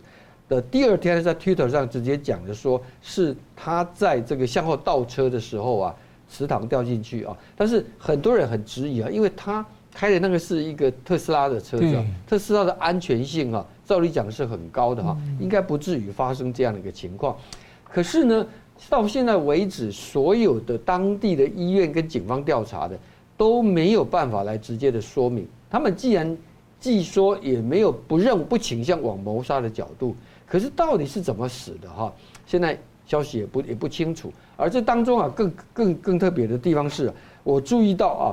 [0.49, 5.95] 的第二天，在 Twitter 上直接讲的说，是他在这个向后倒车的时候啊，
[6.30, 7.34] 池塘掉进去啊。
[7.55, 17.37] 但是很多人很质疑啊，因为他开的那个是一个特斯拉的车子，啊，特斯拉的安全性啊，照理讲是很高的哈，应该不至于发生这样的一个情况。
[17.83, 18.45] 可是呢，
[18.89, 22.97] 到现在为止，所有的当地的医院跟警方调查的
[23.37, 25.47] 都没有办法来直接的说明。
[25.69, 26.35] 他们既然
[26.79, 30.15] 既说也没有不认不倾向往谋杀的角度，
[30.47, 32.11] 可是到底是怎么死的哈？
[32.47, 34.33] 现在消息也不也不清楚。
[34.57, 37.13] 而这当中啊，更更更特别的地方是，
[37.43, 38.25] 我注意到啊，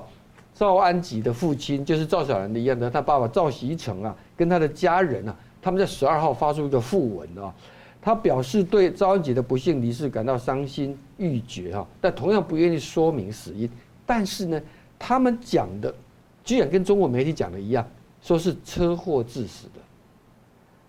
[0.60, 7.50] 赵安吉的父亲就是赵小兰的一样的，他爸爸赵锡成啊，跟他的家人啊，他们在十二号发出一个訃文啊。
[8.02, 13.66] 他表示对赵安吉的不幸离世感到伤心欲绝哈，但同样不愿意说明死因。
[14.04, 14.60] 但是呢，
[14.98, 15.94] 他们讲的
[16.44, 17.88] 居然跟中国媒体讲的一样，
[18.20, 19.80] 说是车祸致死的。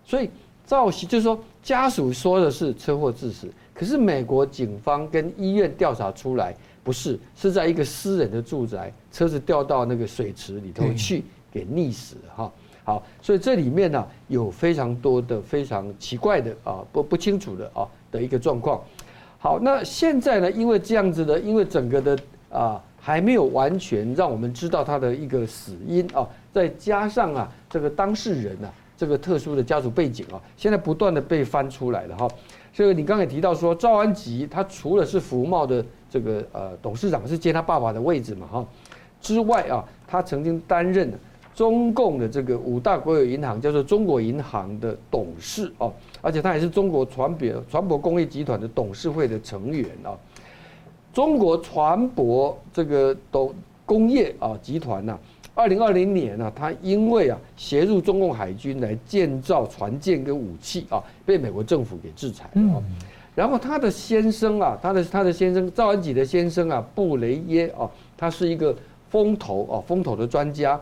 [0.04, 0.28] 所以
[0.66, 6.54] 赵锡就是说家属说的是车祸致死，可是美国警方跟医院调查出来
[6.84, 12.52] 不是，是在一个私人的住宅，车子掉到那个水池里头去给溺死了哈。
[12.84, 18.82] 好，所以这里面呢、啊、有非常多的非常奇怪的啊不不清楚的啊的一个状况。
[19.38, 22.18] 好，那现在呢，因为这样子的，因为整个的
[22.50, 32.28] 啊还没有完全让我们知道他的一个死因啊，再加上啊这个当事人啊这个特殊的家族背景啊，现在不断的被翻出来了哈。
[32.72, 38.66] 所以你刚才提到说赵安吉他除了是福茂的这个呃董事长是接他爸爸的位置嘛哈
[39.22, 41.10] 之外啊，他曾经担任。
[41.54, 45.92] 中共的这个五大国有银行叫做中国银行的董事哦，
[46.22, 50.16] 而且他也是中国船舶船舶工业集团的董事会的成员啊。
[51.12, 53.54] 中国船舶这个董
[53.84, 55.16] 工业啊集团呢，
[55.54, 62.82] 二零二零年呢，他因为啊协助中共海军来建造船舰跟武器啊，被美国政府给制裁了啊。
[63.34, 68.76] 然后他的先生啊，他的他的先生赵安吉的先生啊，布雷耶啊，他是一个
[69.08, 70.78] 风投啊风投的专家。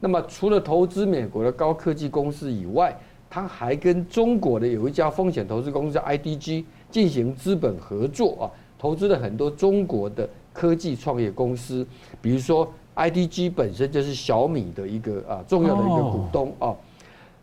[0.00, 2.98] 那么除了投资美国的高科技公司以外，
[3.30, 8.44] 他还跟中国的有一家风险投资公司 IDG 进行资本合作啊，
[8.76, 11.86] 投资了很多中国的科技创业公司，
[12.20, 16.74] 比如说 IDG 本身就是小米的一个啊重要的一个股东啊。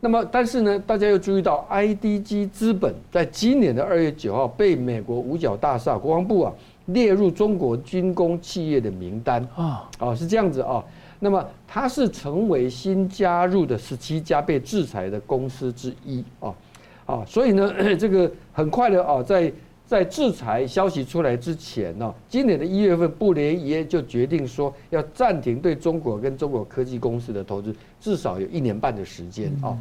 [0.01, 6.53] 那么但是呢，大家又注意到 IDG 资本在今年的二月九号被美国五角大厦国防部啊
[6.85, 9.45] 列入中国军工企业的名单。
[9.55, 10.83] 啊，哦是这样子啊。
[11.19, 16.55] 那么它是成为新加入的十七家被制裁的公司之一啊，
[17.05, 17.69] 啊，所以呢，
[17.99, 19.51] 这个很快的啊，在
[19.89, 29.75] 在制裁消息出来之前呢，今年的一月份，布雷耶就决定说要暂停对中国跟中国科技公司的投资，至少有一年半的时间啊。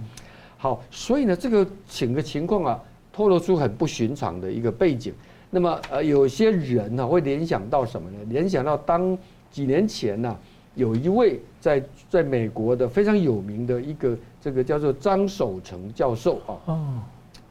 [0.57, 2.83] 好，所以呢，这个整个情况啊，
[3.13, 5.13] 透露出很不寻常的一个背景。
[5.51, 8.17] 那么呃，有些人呢会联想到什么呢？
[8.31, 9.17] 联想到当
[9.51, 10.35] 几年前呢？
[10.75, 17.05] 有一位在在美国的非常有名的一个这个叫做张守成教授啊，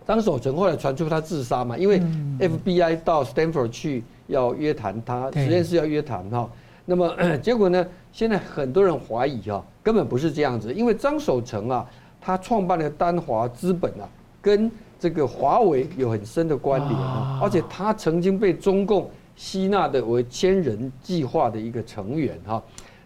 [0.08, 2.00] 张守成后来传出他自杀嘛，因为
[2.40, 6.50] FBI 到 Stanford 去要约谈他，实验室要约谈哈，
[6.86, 11.86] 那么 结果呢，现在很多人怀疑哈，根本不是这样子，因为张守成啊，
[12.22, 14.08] 他创办的丹华资本啊，
[14.42, 22.64] 跟这个华为有很深的关联啊，而且他曾经被中共吸纳的为千人计划的一个成员哈。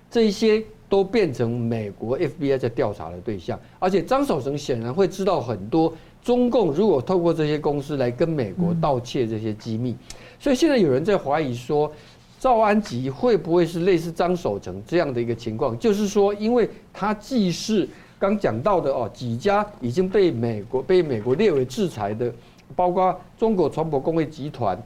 [0.09, 5.93] 这些都变成美国 FBI 在调查的对象，而且张守成显然会知道很多
[6.23, 9.95] 中共如果透过这些公司来跟美国盗窃这些机密，
[10.39, 11.91] 所以现在有人在怀疑说，
[12.39, 15.77] 赵安吉会不会是类似张守成这样的一个情况？
[15.79, 17.87] 就是说，因为他既是
[18.19, 22.33] 刚讲到的哦，几家已经被美国被美国列为制裁的，
[22.75, 24.81] 包括中国船舶工业集团。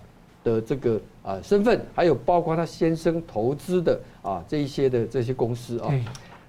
[0.46, 5.92] 的这个啊身份，还有包括他先生投资的啊这一些的这些公司啊，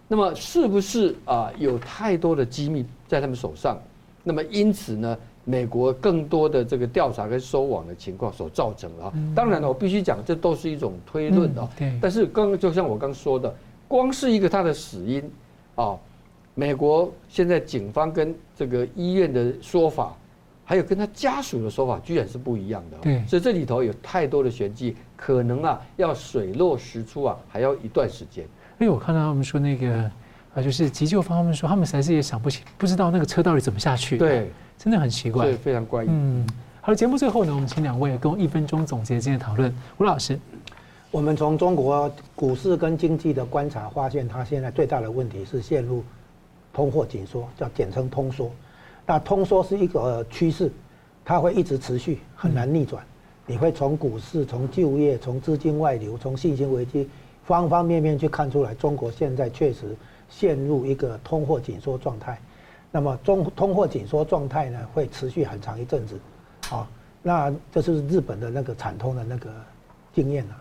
[0.07, 3.80] 那么是不是啊有太多的机密在他们手上？
[4.29, 9.12] 那么因此呢，美国更多的这个调查跟收网的情况所造成的啊。
[9.37, 11.68] 当然了，我必须讲，这都是一种推论啊。
[12.01, 13.55] 但是刚刚就像我刚说的，
[13.87, 15.31] 光是一个他的死因
[15.77, 15.97] 啊，
[16.55, 20.12] 美国现在警方跟这个医院的说法。
[20.68, 22.97] 还有跟他家属的说法，居然是不一样的。
[23.01, 28.45] 对，所以这里头有太多的玄机，可能啊要水落石出啊，还要一段时间。
[28.81, 30.11] 因为我看到他们说那个
[30.57, 34.17] 啊，就是急救方他们说他们实在是也想不起，不知道那个车到底怎么下去。
[34.17, 36.07] 对，真的很奇怪，对，非常怪异。
[36.11, 36.47] 嗯，
[36.81, 39.71] 好了，节目最后呢，我们请两位跟我一分钟总结今天的讨论。
[39.99, 40.41] 吴老师，
[41.11, 46.03] 我们从中国股市跟经济的观察发现，它现在最大的问题是陷入
[46.73, 48.51] 通货紧缩，叫简称通缩。
[49.05, 50.73] 那通缩是一个趋势，
[51.23, 53.05] 它会一直持续，很难逆转。
[53.45, 57.07] 你会从股市、从就业、从资金外流、从信心危机
[57.45, 59.95] 方方面面去看出来，中国现在确实
[60.29, 62.39] 陷入一个通货紧缩状态。
[62.91, 66.18] 那么中通货紧缩状态呢，会持续很长一阵子。
[66.68, 66.87] 好，
[67.22, 69.51] 那这是日本的那个惨痛的那个
[70.14, 70.57] 经验了。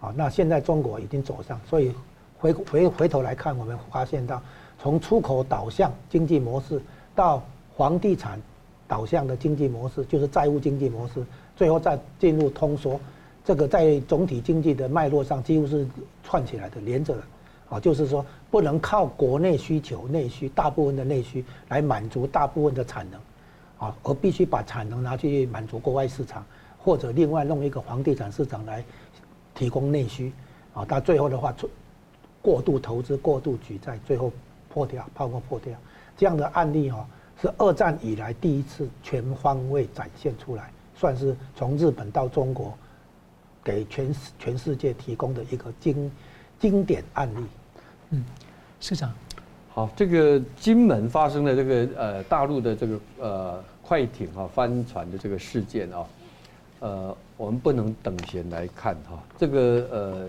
[0.00, 1.92] 好，那现在中国已经走上，所以
[2.38, 4.42] 回回回头来看，我们发现到
[4.80, 6.80] 从出口导向经济模式
[7.14, 7.42] 到
[7.76, 8.40] 房地产
[8.86, 11.24] 导向的经济模式，就是债务经济模式。
[11.56, 13.00] 最后再进入通缩，
[13.44, 15.86] 这个在总体经济的脉络上几乎是
[16.22, 17.22] 串起来的，连着的，
[17.68, 23.20] 啊，就是说不能靠国内需求、内需大部分的内需来满足大部分的产能，
[23.78, 26.44] 啊，而必须把产能拿去满足国外市场，
[26.78, 28.84] 或者另外弄一个房地产市场来
[29.54, 30.32] 提供内需，
[30.72, 31.54] 啊，到最后的话，
[32.40, 34.32] 过度投资、过度举债，最后
[34.68, 35.76] 破掉、泡沫破掉，
[36.16, 37.06] 这样的案例哈，
[37.40, 40.70] 是二战以来第一次全方位展现出来。
[40.94, 42.76] 算是从日本到中国，
[43.62, 46.10] 给全全世界提供的一个经
[46.58, 47.46] 经典案例。
[48.10, 48.24] 嗯，
[48.80, 49.12] 市长，
[49.68, 56.06] 好，这个金门发生的这个呃大陆的这个呃快艇啊帆船的这个事件啊，
[56.80, 59.22] 呃，我们不能等闲来看哈。
[59.36, 60.28] 这个呃，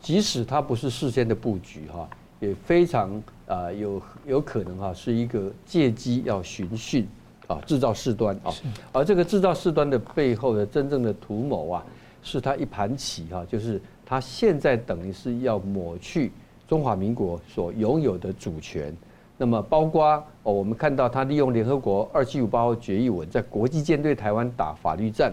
[0.00, 2.08] 即使它不是事先的布局哈，
[2.40, 7.04] 也非常啊有有可能哈是一个借机要寻衅。
[7.48, 8.52] 啊，制造事端啊，
[8.92, 11.82] 而这个制造事端的背后的真正的图谋啊，
[12.22, 16.30] 是他一盘棋哈，就是他现在等于是要抹去
[16.68, 18.94] 中华民国所拥有的主权，
[19.38, 25.32] 那么包括哦，我们看到他利用联合国二七五八号决议文在国际间对台湾打法律战，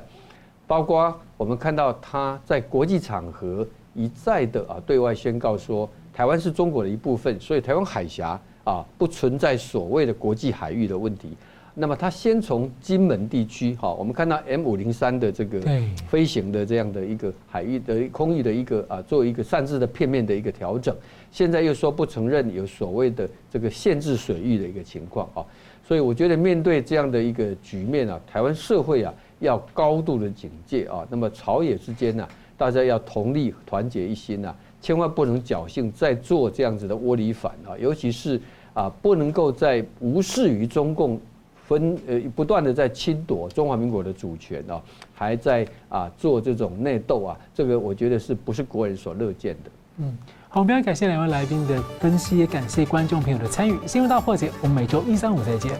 [0.66, 11.36] 包括我们看到他在国际场合一再的啊对外宣告说台湾是中国的一部分，所以台湾海峡啊不存在所谓的国际海域的问题。
[11.78, 15.60] 那么他先从金门地区，哈，我们看到 M 五零三的这个
[16.08, 20.96] 飞行的这样的一个海域的空域的一个啊，做一个擅自的片面的一个调整，
[21.32, 25.44] 现在又说不承认有所谓的这个限制水域的一个情况啊，
[25.86, 38.40] 所以我觉得面对这样的一个局面啊，台湾社会啊要高度的警戒啊，那么朝野之间呢，大家要同力团结一心呐，千万不能侥幸再做这样子的窝里反啊，尤其是
[38.74, 41.20] 啊不能够在无视于中共。
[41.68, 44.82] 分呃不断的在侵夺中华民国的主权啊，
[45.14, 49.72] 还在啊做这种内斗啊，这个我觉得是不是国人所乐见的？
[49.98, 50.18] 嗯，
[50.50, 53.76] 好，我们非常感谢两位来宾的分析，也感谢观众朋友的参与。
[53.88, 55.72] 新闻大破解，我们每周一、三、五再见，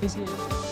[0.00, 0.71] 谢谢。